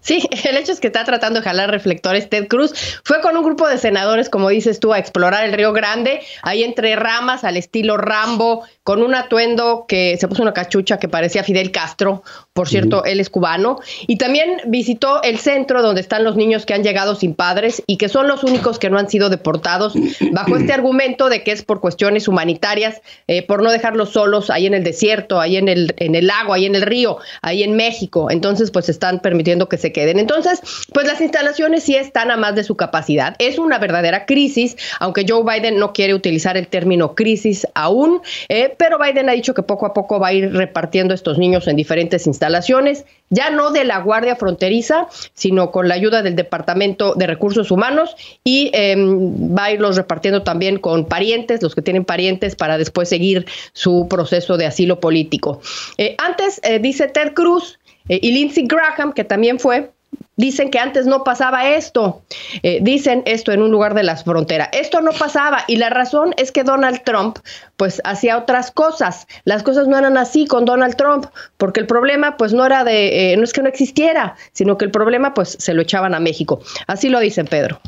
Sí, 0.00 0.26
el 0.44 0.56
hecho 0.56 0.72
es 0.72 0.80
que 0.80 0.86
está 0.86 1.04
tratando 1.04 1.40
de 1.40 1.44
jalar 1.44 1.70
reflectores 1.70 2.28
Ted 2.28 2.48
Cruz. 2.48 2.72
Fue 3.04 3.20
con 3.20 3.36
un 3.36 3.44
grupo 3.44 3.68
de 3.68 3.78
senadores, 3.78 4.28
como 4.28 4.48
dices 4.48 4.80
tú, 4.80 4.92
a 4.92 4.98
explorar 4.98 5.44
el 5.44 5.52
Río 5.52 5.72
Grande, 5.72 6.20
ahí 6.42 6.62
entre 6.62 6.96
ramas, 6.96 7.44
al 7.44 7.56
estilo 7.56 7.96
Rambo, 7.96 8.64
con 8.82 9.02
un 9.02 9.14
atuendo 9.14 9.84
que 9.86 10.16
se 10.18 10.26
puso 10.26 10.42
una 10.42 10.52
cachucha 10.52 10.98
que 10.98 11.08
parecía 11.08 11.44
Fidel 11.44 11.70
Castro, 11.70 12.22
por 12.52 12.68
cierto, 12.68 13.04
él 13.04 13.20
es 13.20 13.30
cubano, 13.30 13.78
y 14.06 14.16
también 14.16 14.60
visitó 14.66 15.22
el 15.22 15.38
centro 15.38 15.82
donde 15.82 16.00
están 16.00 16.24
los 16.24 16.36
niños 16.36 16.66
que 16.66 16.74
han 16.74 16.82
llegado 16.82 17.14
sin 17.14 17.34
padres 17.34 17.82
y 17.86 17.96
que 17.96 18.08
son 18.08 18.26
los 18.26 18.42
únicos 18.42 18.78
que 18.78 18.90
no 18.90 18.98
han 18.98 19.08
sido 19.08 19.28
deportados, 19.28 19.94
bajo 20.32 20.56
este 20.56 20.72
argumento 20.72 21.28
de 21.28 21.42
que 21.42 21.52
es 21.52 21.62
por 21.62 21.80
cuestiones 21.80 22.26
humanitarias, 22.26 23.00
eh, 23.28 23.46
por 23.46 23.62
no 23.62 23.70
dejarlos 23.70 24.10
solos 24.10 24.50
ahí 24.50 24.66
en 24.66 24.74
el 24.74 24.84
desierto, 24.84 25.40
ahí 25.40 25.56
en 25.56 25.68
el, 25.68 25.94
en 25.98 26.14
el 26.14 26.26
lago, 26.26 26.52
ahí 26.52 26.66
en 26.66 26.74
el 26.74 26.82
río, 26.82 27.18
ahí 27.42 27.62
en 27.62 27.76
México. 27.76 28.30
Entonces, 28.30 28.70
pues 28.70 28.88
están 28.88 29.20
permitiendo 29.20 29.68
que 29.68 29.78
se 29.78 29.89
queden. 29.92 30.18
Entonces, 30.18 30.60
pues 30.92 31.06
las 31.06 31.20
instalaciones 31.20 31.82
sí 31.82 31.94
están 31.94 32.30
a 32.30 32.36
más 32.36 32.54
de 32.54 32.64
su 32.64 32.76
capacidad. 32.76 33.34
Es 33.38 33.58
una 33.58 33.78
verdadera 33.78 34.26
crisis, 34.26 34.76
aunque 34.98 35.24
Joe 35.28 35.42
Biden 35.44 35.78
no 35.78 35.92
quiere 35.92 36.14
utilizar 36.14 36.56
el 36.56 36.68
término 36.68 37.14
crisis 37.14 37.66
aún, 37.74 38.20
eh, 38.48 38.74
pero 38.76 38.98
Biden 38.98 39.28
ha 39.28 39.32
dicho 39.32 39.54
que 39.54 39.62
poco 39.62 39.86
a 39.86 39.94
poco 39.94 40.18
va 40.20 40.28
a 40.28 40.32
ir 40.32 40.52
repartiendo 40.52 41.14
estos 41.14 41.38
niños 41.38 41.66
en 41.68 41.76
diferentes 41.76 42.26
instalaciones, 42.26 43.04
ya 43.30 43.50
no 43.50 43.70
de 43.70 43.84
la 43.84 44.00
Guardia 44.00 44.36
Fronteriza, 44.36 45.06
sino 45.34 45.70
con 45.70 45.88
la 45.88 45.94
ayuda 45.94 46.22
del 46.22 46.34
Departamento 46.36 47.14
de 47.14 47.26
Recursos 47.26 47.70
Humanos 47.70 48.16
y 48.44 48.70
em, 48.74 49.56
va 49.56 49.64
a 49.64 49.72
irlos 49.72 49.96
repartiendo 49.96 50.42
también 50.42 50.78
con 50.78 51.06
parientes, 51.06 51.62
los 51.62 51.74
que 51.74 51.82
tienen 51.82 52.04
parientes, 52.04 52.56
para 52.56 52.76
después 52.76 53.08
seguir 53.08 53.46
su 53.72 54.08
proceso 54.08 54.56
de 54.56 54.66
asilo 54.66 55.00
político. 55.00 55.60
Eh, 55.96 56.16
antes, 56.18 56.60
eh, 56.64 56.78
dice 56.80 57.08
Ted 57.08 57.32
Cruz, 57.34 57.78
y 58.20 58.32
Lindsey 58.32 58.66
Graham, 58.66 59.12
que 59.12 59.24
también 59.24 59.58
fue, 59.58 59.90
Dicen 60.36 60.70
que 60.70 60.78
antes 60.78 61.04
no 61.04 61.22
pasaba 61.22 61.68
esto. 61.68 62.22
Eh, 62.62 62.78
dicen 62.80 63.22
esto 63.26 63.52
en 63.52 63.60
un 63.60 63.70
lugar 63.70 63.92
de 63.92 64.02
la 64.02 64.16
frontera. 64.16 64.70
Esto 64.72 65.02
no 65.02 65.12
pasaba 65.12 65.64
y 65.66 65.76
la 65.76 65.90
razón 65.90 66.32
es 66.38 66.50
que 66.50 66.64
Donald 66.64 67.02
Trump 67.04 67.38
pues 67.76 68.00
hacía 68.04 68.38
otras 68.38 68.70
cosas. 68.70 69.26
Las 69.44 69.62
cosas 69.62 69.86
no 69.86 69.98
eran 69.98 70.16
así 70.16 70.46
con 70.46 70.64
Donald 70.64 70.96
Trump 70.96 71.26
porque 71.58 71.80
el 71.80 71.86
problema 71.86 72.38
pues 72.38 72.54
no 72.54 72.64
era 72.64 72.84
de, 72.84 73.32
eh, 73.32 73.36
no 73.36 73.44
es 73.44 73.52
que 73.52 73.60
no 73.60 73.68
existiera, 73.68 74.34
sino 74.52 74.78
que 74.78 74.86
el 74.86 74.90
problema 74.90 75.34
pues 75.34 75.56
se 75.60 75.74
lo 75.74 75.82
echaban 75.82 76.14
a 76.14 76.20
México. 76.20 76.60
Así 76.86 77.10
lo 77.10 77.20
dicen 77.20 77.46
Pedro. 77.46 77.78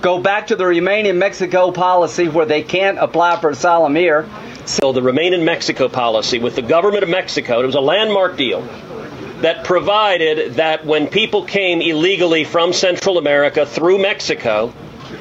Go 0.00 0.20
back 0.20 0.46
to 0.46 0.56
the 0.56 0.64
Remain 0.64 1.04
in 1.04 1.18
Mexico 1.18 1.72
policy 1.72 2.28
where 2.28 2.46
they 2.46 2.62
can't 2.62 2.98
apply 3.00 3.40
for 3.40 3.50
asylum 3.50 3.96
here. 3.96 4.24
So 4.66 4.92
the 4.92 5.02
Remain 5.02 5.34
in 5.34 5.44
Mexico 5.44 5.88
policy 5.88 6.38
with 6.38 6.54
the 6.54 6.62
government 6.62 7.02
of 7.02 7.08
Mexico, 7.08 7.60
it 7.60 7.66
was 7.66 7.74
a 7.74 7.80
landmark 7.80 8.36
deal. 8.36 8.62
That 9.42 9.64
provided 9.64 10.54
that 10.54 10.84
when 10.84 11.08
people 11.08 11.44
came 11.44 11.80
illegally 11.80 12.44
from 12.44 12.72
Central 12.72 13.18
America 13.18 13.64
through 13.66 13.98
Mexico 13.98 14.72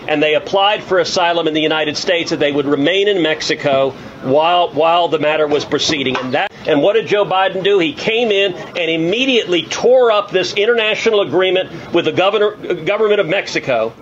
and 0.07 0.21
they 0.21 0.35
applied 0.35 0.83
for 0.83 0.99
asylum 0.99 1.47
in 1.47 1.53
the 1.53 1.61
United 1.61 1.97
States, 1.97 2.31
that 2.31 2.39
they 2.39 2.51
would 2.51 2.65
remain 2.65 3.07
in 3.07 3.21
Mexico 3.21 3.91
while 4.23 4.69
while 4.71 5.07
the 5.07 5.19
matter 5.19 5.47
was 5.47 5.65
proceeding. 5.65 6.17
And 6.17 6.33
that 6.33 6.51
and 6.65 6.81
what 6.81 6.93
did 6.93 7.07
Joe 7.07 7.25
Biden 7.25 7.63
do? 7.63 7.79
He 7.79 7.93
came 7.93 8.31
in 8.31 8.53
and 8.53 8.77
immediately 8.77 9.63
tore 9.63 10.11
up 10.11 10.31
this 10.31 10.53
international 10.53 11.21
agreement 11.21 11.93
with 11.93 12.05
the 12.05 12.11
governor, 12.11 12.51
government 12.83 13.21
of 13.21 13.27
Mexico 13.27 13.93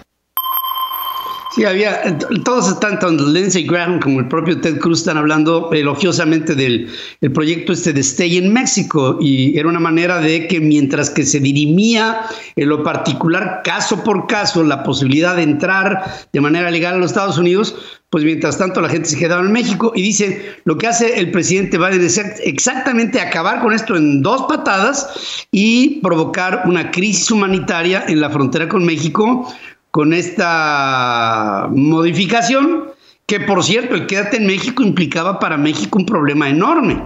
Sí, 1.56 1.64
había, 1.64 2.18
todos, 2.44 2.78
tanto 2.82 3.10
Lindsey 3.10 3.64
Graham 3.64 4.02
como 4.02 4.20
el 4.20 4.28
propio 4.28 4.60
Ted 4.60 4.78
Cruz 4.78 5.00
están 5.00 5.16
hablando 5.16 5.72
elogiosamente 5.72 6.54
del 6.54 6.90
el 7.22 7.32
proyecto 7.32 7.72
este 7.72 7.94
de 7.94 8.02
Stay 8.02 8.38
in 8.38 8.52
México 8.52 9.18
y 9.22 9.58
era 9.58 9.70
una 9.70 9.80
manera 9.80 10.20
de 10.20 10.50
que 10.50 10.60
mientras 10.60 11.10
que 11.10 11.26
se 11.26 11.40
dirimía 11.40 12.24
en 12.58 12.68
lo 12.68 12.84
particular 12.84 13.62
caso 13.64 14.04
por 14.04 14.28
caso 14.28 14.64
la 14.64 14.84
posibilidad 14.84 15.38
de 15.38 15.44
entrar 15.44 16.28
de 16.34 16.42
manera 16.42 16.70
legal 16.70 16.96
a 16.96 16.98
los 16.98 17.12
Estados 17.12 17.38
Unidos, 17.38 17.74
pues 18.10 18.26
mientras 18.26 18.58
tanto 18.58 18.82
la 18.82 18.90
gente 18.90 19.08
se 19.08 19.18
quedaba 19.18 19.42
en 19.42 19.54
México 19.54 19.94
y 19.96 20.02
dice 20.02 20.58
lo 20.66 20.78
que 20.78 20.88
hace 20.88 21.20
el 21.20 21.32
presidente 21.32 21.78
Biden 21.78 22.04
es 22.04 22.18
exactamente 22.44 23.22
acabar 23.22 23.62
con 23.62 23.72
esto 23.74 23.96
en 23.96 24.22
dos 24.22 24.44
patadas 24.50 25.46
y 25.52 26.02
provocar 26.02 26.64
una 26.66 26.92
crisis 26.92 27.32
humanitaria 27.32 28.04
en 28.10 28.20
la 28.20 28.30
frontera 28.30 28.68
con 28.68 28.84
México 28.84 29.48
con 29.96 30.12
esta 30.12 31.70
modificación, 31.72 32.84
que 33.28 33.40
por 33.40 33.64
cierto, 33.64 33.96
el 33.96 34.08
quédate 34.08 34.36
en 34.36 34.46
México 34.46 34.84
implicaba 34.84 35.40
para 35.40 35.56
México 35.56 35.98
un 35.98 36.06
problema 36.06 36.50
enorme, 36.50 37.02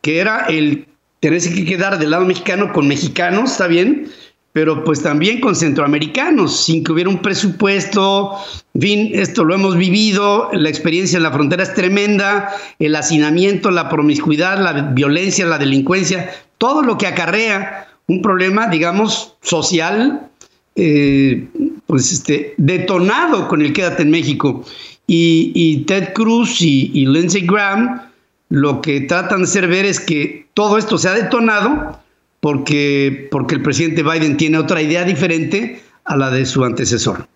que 0.00 0.18
era 0.18 0.46
el 0.48 0.84
tenerse 1.20 1.54
que 1.54 1.64
quedar 1.64 1.96
del 1.96 2.10
lado 2.10 2.24
mexicano 2.24 2.72
con 2.72 2.88
mexicanos, 2.88 3.52
está 3.52 3.68
bien, 3.68 4.08
pero 4.52 4.82
pues 4.82 5.00
también 5.00 5.38
con 5.40 5.54
centroamericanos, 5.54 6.64
sin 6.64 6.82
que 6.82 6.90
hubiera 6.90 7.08
un 7.08 7.22
presupuesto, 7.22 8.32
en 8.74 8.82
fin, 8.82 9.10
esto 9.12 9.44
lo 9.44 9.54
hemos 9.54 9.76
vivido, 9.76 10.50
la 10.54 10.70
experiencia 10.70 11.18
en 11.18 11.22
la 11.22 11.30
frontera 11.30 11.62
es 11.62 11.72
tremenda, 11.74 12.52
el 12.80 12.96
hacinamiento, 12.96 13.70
la 13.70 13.88
promiscuidad, 13.88 14.58
la 14.58 14.72
violencia, 14.72 15.46
la 15.46 15.58
delincuencia, 15.58 16.32
todo 16.58 16.82
lo 16.82 16.98
que 16.98 17.06
acarrea 17.06 17.86
un 18.08 18.22
problema, 18.22 18.66
digamos, 18.66 19.36
social, 19.40 20.28
eh, 20.74 21.46
pues 21.86 22.12
este, 22.12 22.54
detonado 22.56 23.48
con 23.48 23.62
el 23.62 23.72
Quédate 23.72 24.02
en 24.02 24.10
México. 24.10 24.64
Y, 25.06 25.84
Ted 25.86 26.14
Cruz 26.14 26.62
y, 26.62 27.06
Lindsey 27.06 27.46
Graham 27.46 28.00
lo 28.48 28.80
que 28.80 29.00
tratan 29.02 29.38
de 29.38 29.44
hacer 29.44 29.66
ver 29.66 29.84
es 29.84 30.00
que 30.00 30.46
todo 30.54 30.78
esto 30.78 30.96
se 30.96 31.08
ha 31.08 31.12
detonado 31.12 31.98
porque, 32.40 33.28
porque 33.30 33.56
el 33.56 33.62
presidente 33.62 34.02
Biden 34.02 34.36
tiene 34.36 34.58
otra 34.58 34.80
idea 34.80 35.04
diferente 35.04 35.80
a 36.04 36.16
la 36.16 36.30
de 36.30 36.46
su 36.46 36.64
antecesor. 36.64 37.26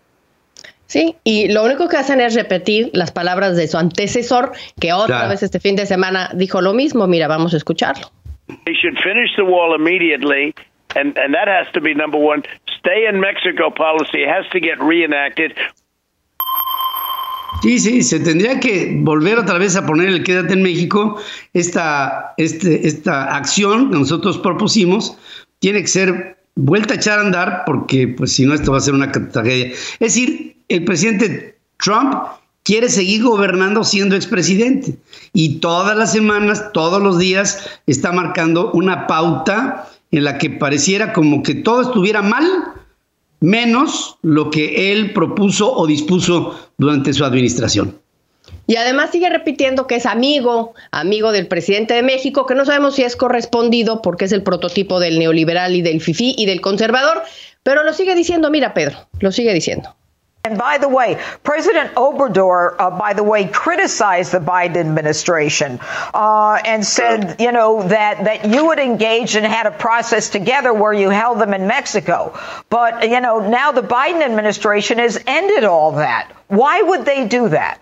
Sí, 0.87 1.17
y 1.25 1.53
lo 1.53 1.65
único 1.65 1.89
que 1.89 1.97
hacen 1.97 2.21
es 2.21 2.35
repetir 2.35 2.91
las 2.95 3.11
palabras 3.11 3.57
de 3.57 3.69
su 3.69 3.77
antecesor, 3.77 4.53
que 4.81 4.93
otra 4.93 5.29
vez 5.29 5.43
este 5.43 5.61
fin 5.61 5.77
de 5.77 5.85
semana 5.85 6.31
dijo 6.35 6.63
lo 6.63 6.73
mismo. 6.73 7.07
Mira, 7.07 7.29
vamos 7.29 7.53
a 7.53 7.59
escucharlo. 7.59 8.11
and 10.97 11.17
and 11.19 11.35
that 11.35 11.49
has 11.49 11.71
to 11.73 11.81
be 11.81 11.95
number 11.95 12.19
one. 12.19 12.43
Stay 12.79 13.07
in 13.09 13.21
Mexico 13.21 13.71
policy 13.71 14.25
has 14.25 14.49
to 14.51 14.61
get 14.61 14.79
reenacted. 14.81 15.53
Sí, 17.63 17.79
sí, 17.81 18.03
se 18.03 18.21
tendría 18.21 18.61
que 18.61 18.93
volver 19.01 19.39
otra 19.39 19.59
vez 19.59 19.75
a 19.75 19.85
poner 19.85 20.09
el 20.09 20.23
quédate 20.23 20.53
en 20.53 20.63
México. 20.63 21.21
Esta, 21.55 22.35
este, 22.37 22.87
esta 22.87 23.35
acción 23.35 23.91
que 23.91 23.99
nosotros 23.99 24.39
propusimos 24.39 25.19
tiene 25.59 25.81
que 25.81 25.89
ser 25.89 26.39
vuelta 26.55 26.95
a 26.95 26.97
echar 26.97 27.19
a 27.19 27.23
andar 27.23 27.63
porque 27.67 28.09
pues 28.09 28.33
si 28.33 28.47
no 28.47 28.55
esto 28.55 28.73
va 28.73 28.79
a 28.79 28.83
ser 28.83 28.95
una 28.95 29.11
tragedia. 29.11 29.67
Es 29.71 29.99
decir, 29.99 30.57
el 30.69 30.85
presidente 30.85 31.59
Trump 31.79 32.15
quiere 32.63 32.89
seguir 32.89 33.23
gobernando 33.23 33.83
siendo 33.83 34.15
expresidente 34.15 34.97
y 35.33 35.59
todas 35.61 35.97
las 35.97 36.13
semanas, 36.13 36.71
todos 36.73 37.03
los 37.03 37.19
días 37.19 37.81
está 37.87 38.13
marcando 38.13 38.71
una 38.73 39.07
pauta 39.07 39.89
en 40.11 40.25
la 40.25 40.39
que 40.39 40.51
pareciera 40.51 41.13
como 41.13 41.43
que 41.43 41.55
todo 41.55 41.83
estuviera 41.83 42.23
mal 42.23 42.45
menos 43.41 44.17
lo 44.23 44.51
que 44.51 44.93
él 44.93 45.13
propuso 45.13 45.73
o 45.73 45.87
dispuso 45.87 46.59
durante 46.77 47.13
su 47.13 47.25
administración. 47.25 47.99
Y 48.67 48.77
además 48.77 49.11
sigue 49.11 49.29
repitiendo 49.31 49.87
que 49.87 49.97
es 49.97 50.07
amigo, 50.07 50.75
amigo 50.91 51.33
del 51.33 51.47
presidente 51.47 51.95
de 51.95 52.03
México, 52.03 52.47
que 52.47 52.55
no 52.55 52.65
sabemos 52.65 52.97
si 52.97 53.03
es 53.03 53.17
correspondido 53.17 54.03
porque 54.03 54.25
es 54.25 54.33
el 54.33 54.43
prototipo 54.43 55.01
del 55.01 55.19
neoliberal 55.19 55.77
y 55.77 55.83
del 55.83 56.01
FIFI 56.01 56.35
y 56.37 56.47
del 56.47 56.61
conservador, 56.61 57.23
pero 57.63 57.85
lo 57.85 57.93
sigue 57.93 58.15
diciendo, 58.15 58.51
mira 58.51 58.75
Pedro, 58.75 59.09
lo 59.21 59.33
sigue 59.33 59.53
diciendo. 59.55 59.95
And 60.45 60.57
by 60.57 60.79
the 60.79 60.89
way, 60.89 61.23
President 61.43 61.95
Obrador, 61.95 62.75
uh, 62.79 62.91
by 62.97 63.13
the 63.13 63.23
way, 63.23 63.49
criticized 63.49 64.33
the 64.33 64.39
Biden 64.39 64.77
administration 64.77 65.79
uh, 66.15 66.59
and 66.65 66.85
said, 66.85 67.41
you 67.41 67.53
know, 67.53 67.87
that, 67.87 68.25
that 68.25 68.49
you 68.49 68.71
had 68.71 68.79
engaged 68.79 69.37
and 69.37 69.45
had 69.45 69.67
a 69.67 69.71
process 69.73 70.31
together 70.31 70.73
where 70.73 70.93
you 70.93 71.11
held 71.11 71.39
them 71.41 71.53
in 71.53 71.67
Mexico. 71.67 72.39
But, 72.71 73.11
you 73.11 73.21
know, 73.21 73.49
now 73.49 73.73
the 73.73 73.83
Biden 73.83 74.23
administration 74.23 74.99
has 74.99 75.23
ended 75.27 75.65
all 75.65 75.93
that. 75.93 76.33
Why 76.47 76.81
would 76.81 77.05
they 77.05 77.27
do 77.27 77.49
that? 77.51 77.81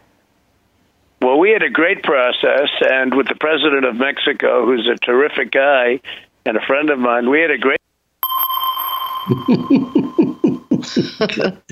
Well, 1.21 1.39
we 1.39 1.51
had 1.51 1.63
a 1.63 1.71
great 1.71 2.03
process, 2.03 2.69
and 2.81 3.15
with 3.15 3.29
the 3.29 3.37
president 3.37 3.85
of 3.85 3.97
Mexico, 3.97 4.67
who's 4.67 4.89
a 4.89 4.97
terrific 4.97 5.51
guy 5.51 6.01
and 6.45 6.57
a 6.57 6.61
friend 6.67 6.91
of 6.91 6.99
mine, 6.99 7.31
we 7.31 7.41
had 7.41 7.51
a 7.51 7.59
great. 7.59 7.81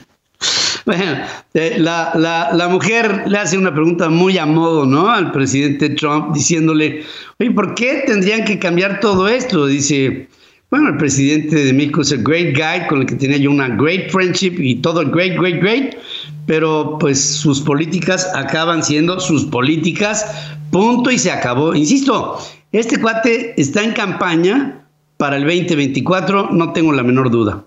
Bueno, 0.87 1.17
eh, 1.55 1.77
la, 1.79 2.13
la, 2.15 2.51
la, 2.53 2.69
mujer 2.69 3.25
le 3.27 3.39
hace 3.39 3.59
una 3.59 3.73
pregunta 3.73 4.09
muy 4.09 4.39
a 4.39 4.47
modo, 4.47 4.87
¿no? 4.87 5.09
Al 5.09 5.33
presidente 5.33 5.91
Trump, 5.91 6.35
diciéndole, 6.35 7.05
oye, 7.39 7.51
¿por 7.51 7.75
qué 7.75 8.05
tendrían 8.07 8.45
que 8.45 8.59
cambiar 8.59 9.01
todo 9.01 9.29
esto? 9.29 9.67
Dice, 9.67 10.29
bueno, 10.71 10.89
el 10.89 10.97
presidente 10.97 11.65
de 11.65 11.73
México 11.73 12.03
es 12.03 12.13
un 12.13 12.25
great 12.25 12.57
guy 12.57 12.87
con 12.89 13.01
el 13.01 13.07
que 13.07 13.15
tenía 13.15 13.37
yo 13.37 13.51
una 13.51 13.69
great 13.69 14.11
friendship 14.11 14.57
y 14.59 14.77
todo 14.77 15.09
great, 15.09 15.39
great, 15.39 15.61
great, 15.61 15.97
pero 16.47 16.99
pues 16.99 17.21
sus 17.21 17.61
políticas 17.61 18.31
acaban 18.35 18.83
siendo 18.83 19.21
sus 19.21 19.45
políticas, 19.45 20.27
punto 20.71 21.11
y 21.11 21.19
se 21.19 21.31
acabó. 21.31 21.75
Insisto, 21.75 22.39
este 22.73 23.01
cuate 23.01 23.55
está 23.57 23.85
en 23.85 23.93
campaña 23.93 24.87
para 25.17 25.37
el 25.37 25.45
2024, 25.45 26.51
no 26.51 26.73
tengo 26.73 26.93
la 26.93 27.03
menor 27.03 27.31
duda. 27.31 27.65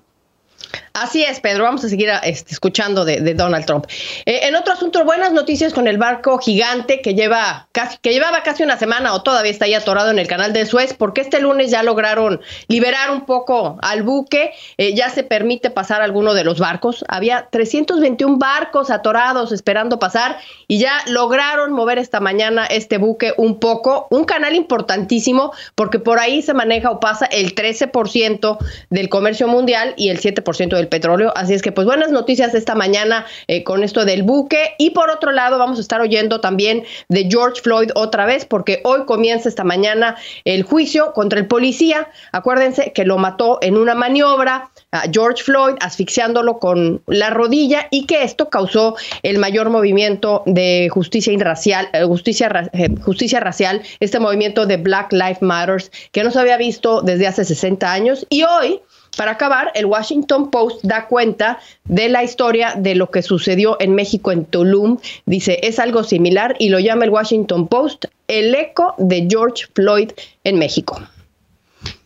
Así 0.98 1.24
es, 1.24 1.40
Pedro. 1.40 1.64
Vamos 1.64 1.86
a 1.86 1.90
seguir 1.90 2.10
este, 2.24 2.52
escuchando 2.52 3.06
de, 3.06 3.36
Donald 3.36 3.66
Trump. 3.68 3.86
Eh, 4.26 4.40
en 4.48 4.56
otro 4.56 4.74
asunto, 4.74 5.06
buenas 5.06 5.32
noticias 5.32 5.72
con 5.72 5.88
el 5.88 6.00
barco 6.00 6.40
gigante 6.40 7.02
que 7.02 7.14
lleva 7.14 7.68
casi, 7.72 8.00
que 8.00 8.14
llevaba 8.14 8.42
casi 8.42 8.64
una 8.64 8.78
semana 8.78 9.14
o 9.14 9.22
todavía 9.22 9.52
está 9.52 9.66
ahí 9.66 9.76
atorado 9.76 10.10
en 10.10 10.18
el 10.18 10.26
canal 10.26 10.54
de 10.54 10.66
Suez, 10.66 10.96
porque 10.96 11.22
este 11.22 11.40
lunes 11.40 11.70
ya 11.70 11.84
lograron 11.84 12.42
liberar 12.68 13.12
un 13.12 13.28
poco 13.28 13.78
al 13.84 14.02
buque. 14.02 14.54
Eh, 14.78 14.96
ya 14.96 15.10
se 15.12 15.22
permite 15.22 15.70
pasar 15.70 16.02
alguno 16.02 16.34
de 16.34 16.44
los 16.44 16.60
barcos. 16.60 17.06
Había 17.08 17.48
321 17.52 18.40
barcos 18.40 18.90
atorados 18.90 19.52
esperando 19.52 20.00
pasar 20.00 20.40
y 20.68 20.80
ya 20.80 21.04
lograron 21.06 21.74
mover 21.74 22.00
esta 22.00 22.20
mañana 22.22 22.66
este 22.66 22.98
buque 22.98 23.36
un 23.38 23.60
poco. 23.60 24.08
Un 24.10 24.26
canal 24.26 24.56
importantísimo 24.56 25.54
porque 25.76 26.00
por 26.00 26.18
ahí 26.18 26.42
se 26.42 26.56
maneja 26.56 26.90
o 26.90 27.00
pasa 27.00 27.28
el 27.28 27.54
13% 27.54 28.58
del 28.90 29.10
comercio 29.10 29.48
mundial 29.48 29.94
y 29.96 30.10
el 30.10 30.20
7% 30.20 30.76
del 30.76 30.87
petróleo. 30.88 31.32
Así 31.36 31.54
es 31.54 31.62
que, 31.62 31.72
pues, 31.72 31.86
buenas 31.86 32.12
noticias 32.12 32.54
esta 32.54 32.76
mañana 32.76 33.26
eh, 33.48 33.64
con 33.64 33.84
esto 33.84 34.06
del 34.06 34.24
buque. 34.24 34.76
Y 34.78 34.92
por 34.92 35.10
otro 35.10 35.32
lado, 35.32 35.58
vamos 35.58 35.78
a 35.78 35.82
estar 35.82 36.02
oyendo 36.02 36.42
también 36.42 36.84
de 37.10 37.28
George 37.30 37.62
Floyd 37.62 37.92
otra 37.96 38.26
vez, 38.26 38.46
porque 38.46 38.82
hoy 38.84 39.06
comienza 39.06 39.50
esta 39.50 39.64
mañana 39.64 40.16
el 40.46 40.64
juicio 40.64 41.14
contra 41.14 41.40
el 41.40 41.48
policía. 41.48 42.10
Acuérdense 42.32 42.92
que 42.94 43.06
lo 43.06 43.18
mató 43.18 43.60
en 43.62 43.78
una 43.78 43.96
maniobra 43.96 44.70
a 44.92 45.04
George 45.12 45.44
Floyd, 45.44 45.76
asfixiándolo 45.82 46.60
con 46.60 47.02
la 47.08 47.30
rodilla, 47.30 47.88
y 47.92 48.06
que 48.06 48.24
esto 48.24 48.50
causó 48.50 48.96
el 49.24 49.38
mayor 49.38 49.70
movimiento 49.70 50.44
de 50.46 50.90
justicia 50.92 51.34
racial, 51.40 51.90
eh, 51.94 52.04
justicia, 52.04 52.70
eh, 52.74 52.90
justicia 53.02 53.40
racial, 53.40 53.82
este 54.00 54.20
movimiento 54.20 54.66
de 54.66 54.78
Black 54.78 55.12
Lives 55.12 55.42
Matters, 55.42 55.92
que 56.12 56.24
no 56.24 56.32
se 56.32 56.40
había 56.40 56.58
visto 56.58 57.02
desde 57.02 57.28
hace 57.28 57.46
60 57.46 57.92
años. 57.92 58.26
Y 58.30 58.44
hoy 58.44 58.82
para 59.16 59.32
acabar, 59.32 59.72
el 59.76 59.86
Washington 59.86 60.52
Post 60.52 60.84
da 60.84 61.08
cuenta 61.08 61.60
de 61.86 62.10
la 62.10 62.24
historia 62.24 62.76
de 62.78 62.96
lo 62.96 63.10
que 63.10 63.22
sucedió 63.22 63.78
en 63.80 63.96
México 63.96 64.32
en 64.32 64.46
Tulum. 64.46 64.98
Dice, 65.26 65.60
es 65.64 65.80
algo 65.80 66.04
similar 66.04 66.56
y 66.60 66.70
lo 66.70 66.80
llama 66.80 67.06
el 67.06 67.12
Washington 67.12 67.68
Post 67.68 68.06
el 68.28 68.54
eco 68.54 68.94
de 68.98 69.28
George 69.30 69.66
Floyd 69.74 70.12
en 70.44 70.60
México. 70.60 71.00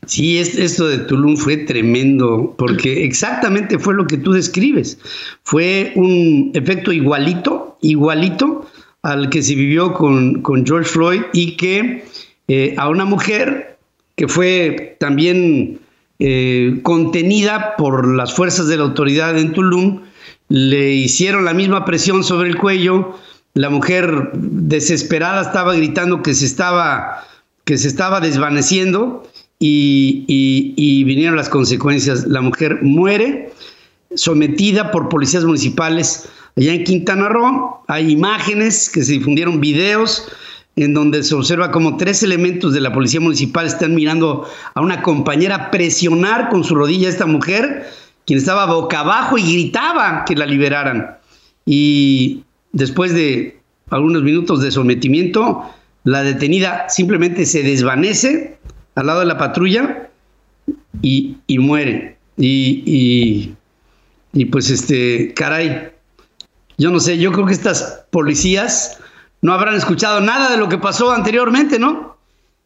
Sí, 0.06 0.40
esto 0.40 0.88
de 0.88 0.98
Tulum 1.00 1.38
fue 1.38 1.58
tremendo, 1.58 2.56
porque 2.58 3.06
exactamente 3.06 3.78
fue 3.78 3.94
lo 3.94 4.08
que 4.08 4.18
tú 4.18 4.34
describes. 4.34 4.98
Fue 5.44 5.94
un 5.96 6.52
efecto 6.54 6.92
igualito, 6.92 7.78
igualito 7.82 8.68
al 9.04 9.30
que 9.30 9.42
se 9.42 9.56
vivió 9.56 9.94
con, 9.94 10.44
George 10.66 10.90
Floyd 10.90 11.22
y 11.34 11.56
que 11.56 12.06
eh, 12.48 12.76
a 12.78 12.90
una 12.90 13.06
mujer 13.06 13.78
que 14.16 14.28
fue 14.28 14.98
también 15.00 15.80
eh, 16.24 16.82
contenida 16.84 17.76
por 17.78 18.08
las 18.16 18.36
fuerzas 18.36 18.68
de 18.68 18.78
la 18.78 18.84
autoridad 18.84 19.40
en 19.40 19.54
Tulum, 19.54 20.02
le 20.50 20.94
hicieron 20.94 21.46
la 21.46 21.56
misma 21.56 21.84
presión 21.84 22.24
sobre 22.24 22.50
el 22.50 22.58
cuello, 22.58 23.18
la 23.56 23.72
mujer 23.72 24.30
desesperada 24.34 25.42
estaba 25.42 25.74
gritando 25.74 26.22
que 26.22 26.36
se 26.36 26.46
estaba, 26.46 27.26
que 27.64 27.76
se 27.80 27.88
estaba 27.88 28.20
desvaneciendo 28.20 29.28
y, 29.58 30.26
y 30.28 31.04
vinieron 31.06 31.36
las 31.38 31.50
consecuencias. 31.50 32.28
La 32.28 32.42
mujer 32.42 32.84
muere 32.84 33.52
sometida 34.14 34.92
por 34.92 35.10
policías 35.10 35.44
municipales 35.44 36.30
allá 36.56 36.76
en 36.76 36.84
Quintana 36.84 37.30
Roo. 37.30 37.84
Hay 37.88 38.12
imágenes 38.12 38.92
que 38.92 39.02
se 39.04 39.14
difundieron, 39.14 39.60
videos 39.60 40.28
en 40.76 40.94
donde 40.94 41.24
se 41.24 41.36
observa 41.36 41.72
como 41.72 41.98
tres 41.98 42.24
elementos 42.24 42.74
de 42.74 42.82
la 42.82 42.94
policía 42.94 43.20
municipal 43.20 43.66
están 43.66 43.94
mirando 43.94 44.48
a 44.74 44.82
una 44.82 45.02
compañera 45.02 45.70
presionar 45.70 46.50
con 46.50 46.64
su 46.64 46.76
rodilla 46.76 47.08
a 47.08 47.12
esta 47.12 47.26
mujer, 47.26 47.88
quien 48.26 48.40
estaba 48.40 48.66
boca 48.66 49.02
abajo 49.02 49.38
y 49.38 49.44
gritaba 49.44 50.24
que 50.26 50.36
la 50.36 50.46
liberaran. 50.46 51.18
Y 51.66 52.44
después 52.72 53.14
de 53.14 53.60
algunos 53.90 54.24
minutos 54.24 54.62
de 54.62 54.72
sometimiento, 54.72 55.64
la 56.04 56.24
detenida 56.24 56.88
simplemente 56.90 57.46
se 57.46 57.64
desvanece 57.64 58.58
al 58.96 59.08
lado 59.08 59.20
de 59.20 59.26
la 59.26 59.38
patrulla 59.38 60.10
y, 61.02 61.38
muere. 61.60 62.18
Y, 62.38 62.84
y, 62.86 63.56
y 64.34 64.46
pues 64.46 64.70
este, 64.70 65.34
caray, 65.34 65.90
yo 66.78 66.90
no 66.92 67.00
sé, 67.00 67.18
yo 67.18 67.32
creo 67.32 67.46
que 67.46 67.54
estas 67.54 68.06
policías 68.10 68.98
no 69.42 69.54
habrán 69.54 69.76
escuchado 69.76 70.22
nada 70.22 70.50
de 70.50 70.58
lo 70.58 70.70
que 70.70 70.78
pasó 70.78 71.12
anteriormente, 71.12 71.80
¿no? 71.80 72.18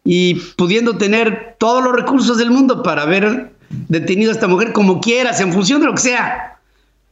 Y 0.04 0.36
pudiendo 0.56 0.98
tener 0.98 1.56
todos 1.58 1.84
los 1.84 1.94
recursos 1.94 2.38
del 2.38 2.52
mundo 2.52 2.84
para 2.84 3.04
haber 3.04 3.54
detenido 3.70 4.32
a 4.32 4.34
esta 4.34 4.48
mujer 4.48 4.74
como 4.74 5.00
quieras, 5.00 5.40
en 5.42 5.54
función 5.54 5.82
de 5.82 5.88
lo 5.88 5.94
que 5.94 6.02
sea, 6.02 6.60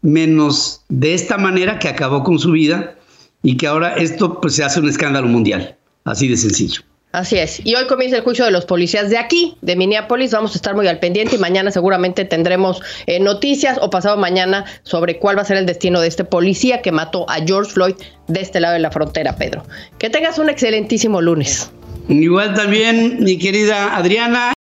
menos 0.01 0.81
de 0.89 1.13
esta 1.13 1.37
manera 1.37 1.79
que 1.79 1.87
acabó 1.87 2.23
con 2.23 2.37
su 2.37 2.51
vida 2.51 2.95
y 3.41 3.57
que 3.57 3.67
ahora 3.67 3.95
esto 3.95 4.39
pues 4.39 4.55
se 4.55 4.63
hace 4.63 4.79
un 4.79 4.89
escándalo 4.89 5.27
mundial, 5.27 5.75
así 6.05 6.27
de 6.27 6.37
sencillo. 6.37 6.81
Así 7.13 7.37
es. 7.37 7.63
Y 7.63 7.75
hoy 7.75 7.85
comienza 7.85 8.17
el 8.17 8.23
juicio 8.23 8.43
de 8.43 8.49
los 8.49 8.65
policías 8.65 9.07
de 9.11 9.19
aquí, 9.19 9.55
de 9.61 9.75
Minneapolis. 9.75 10.31
Vamos 10.31 10.53
a 10.53 10.55
estar 10.55 10.73
muy 10.73 10.87
al 10.87 10.97
pendiente 10.97 11.35
y 11.35 11.39
mañana 11.39 11.69
seguramente 11.69 12.25
tendremos 12.25 12.81
eh, 13.05 13.19
noticias 13.19 13.77
o 13.79 13.91
pasado 13.91 14.17
mañana 14.17 14.65
sobre 14.81 15.19
cuál 15.19 15.37
va 15.37 15.43
a 15.43 15.45
ser 15.45 15.57
el 15.57 15.67
destino 15.67 16.01
de 16.01 16.07
este 16.07 16.23
policía 16.23 16.81
que 16.81 16.91
mató 16.91 17.29
a 17.29 17.35
George 17.45 17.71
Floyd 17.71 17.93
de 18.27 18.41
este 18.41 18.59
lado 18.59 18.73
de 18.73 18.79
la 18.79 18.89
frontera, 18.89 19.35
Pedro. 19.35 19.63
Que 19.99 20.09
tengas 20.09 20.39
un 20.39 20.49
excelentísimo 20.49 21.21
lunes. 21.21 21.71
Igual 22.09 22.55
también, 22.55 23.23
mi 23.23 23.37
querida 23.37 23.95
Adriana. 23.95 24.53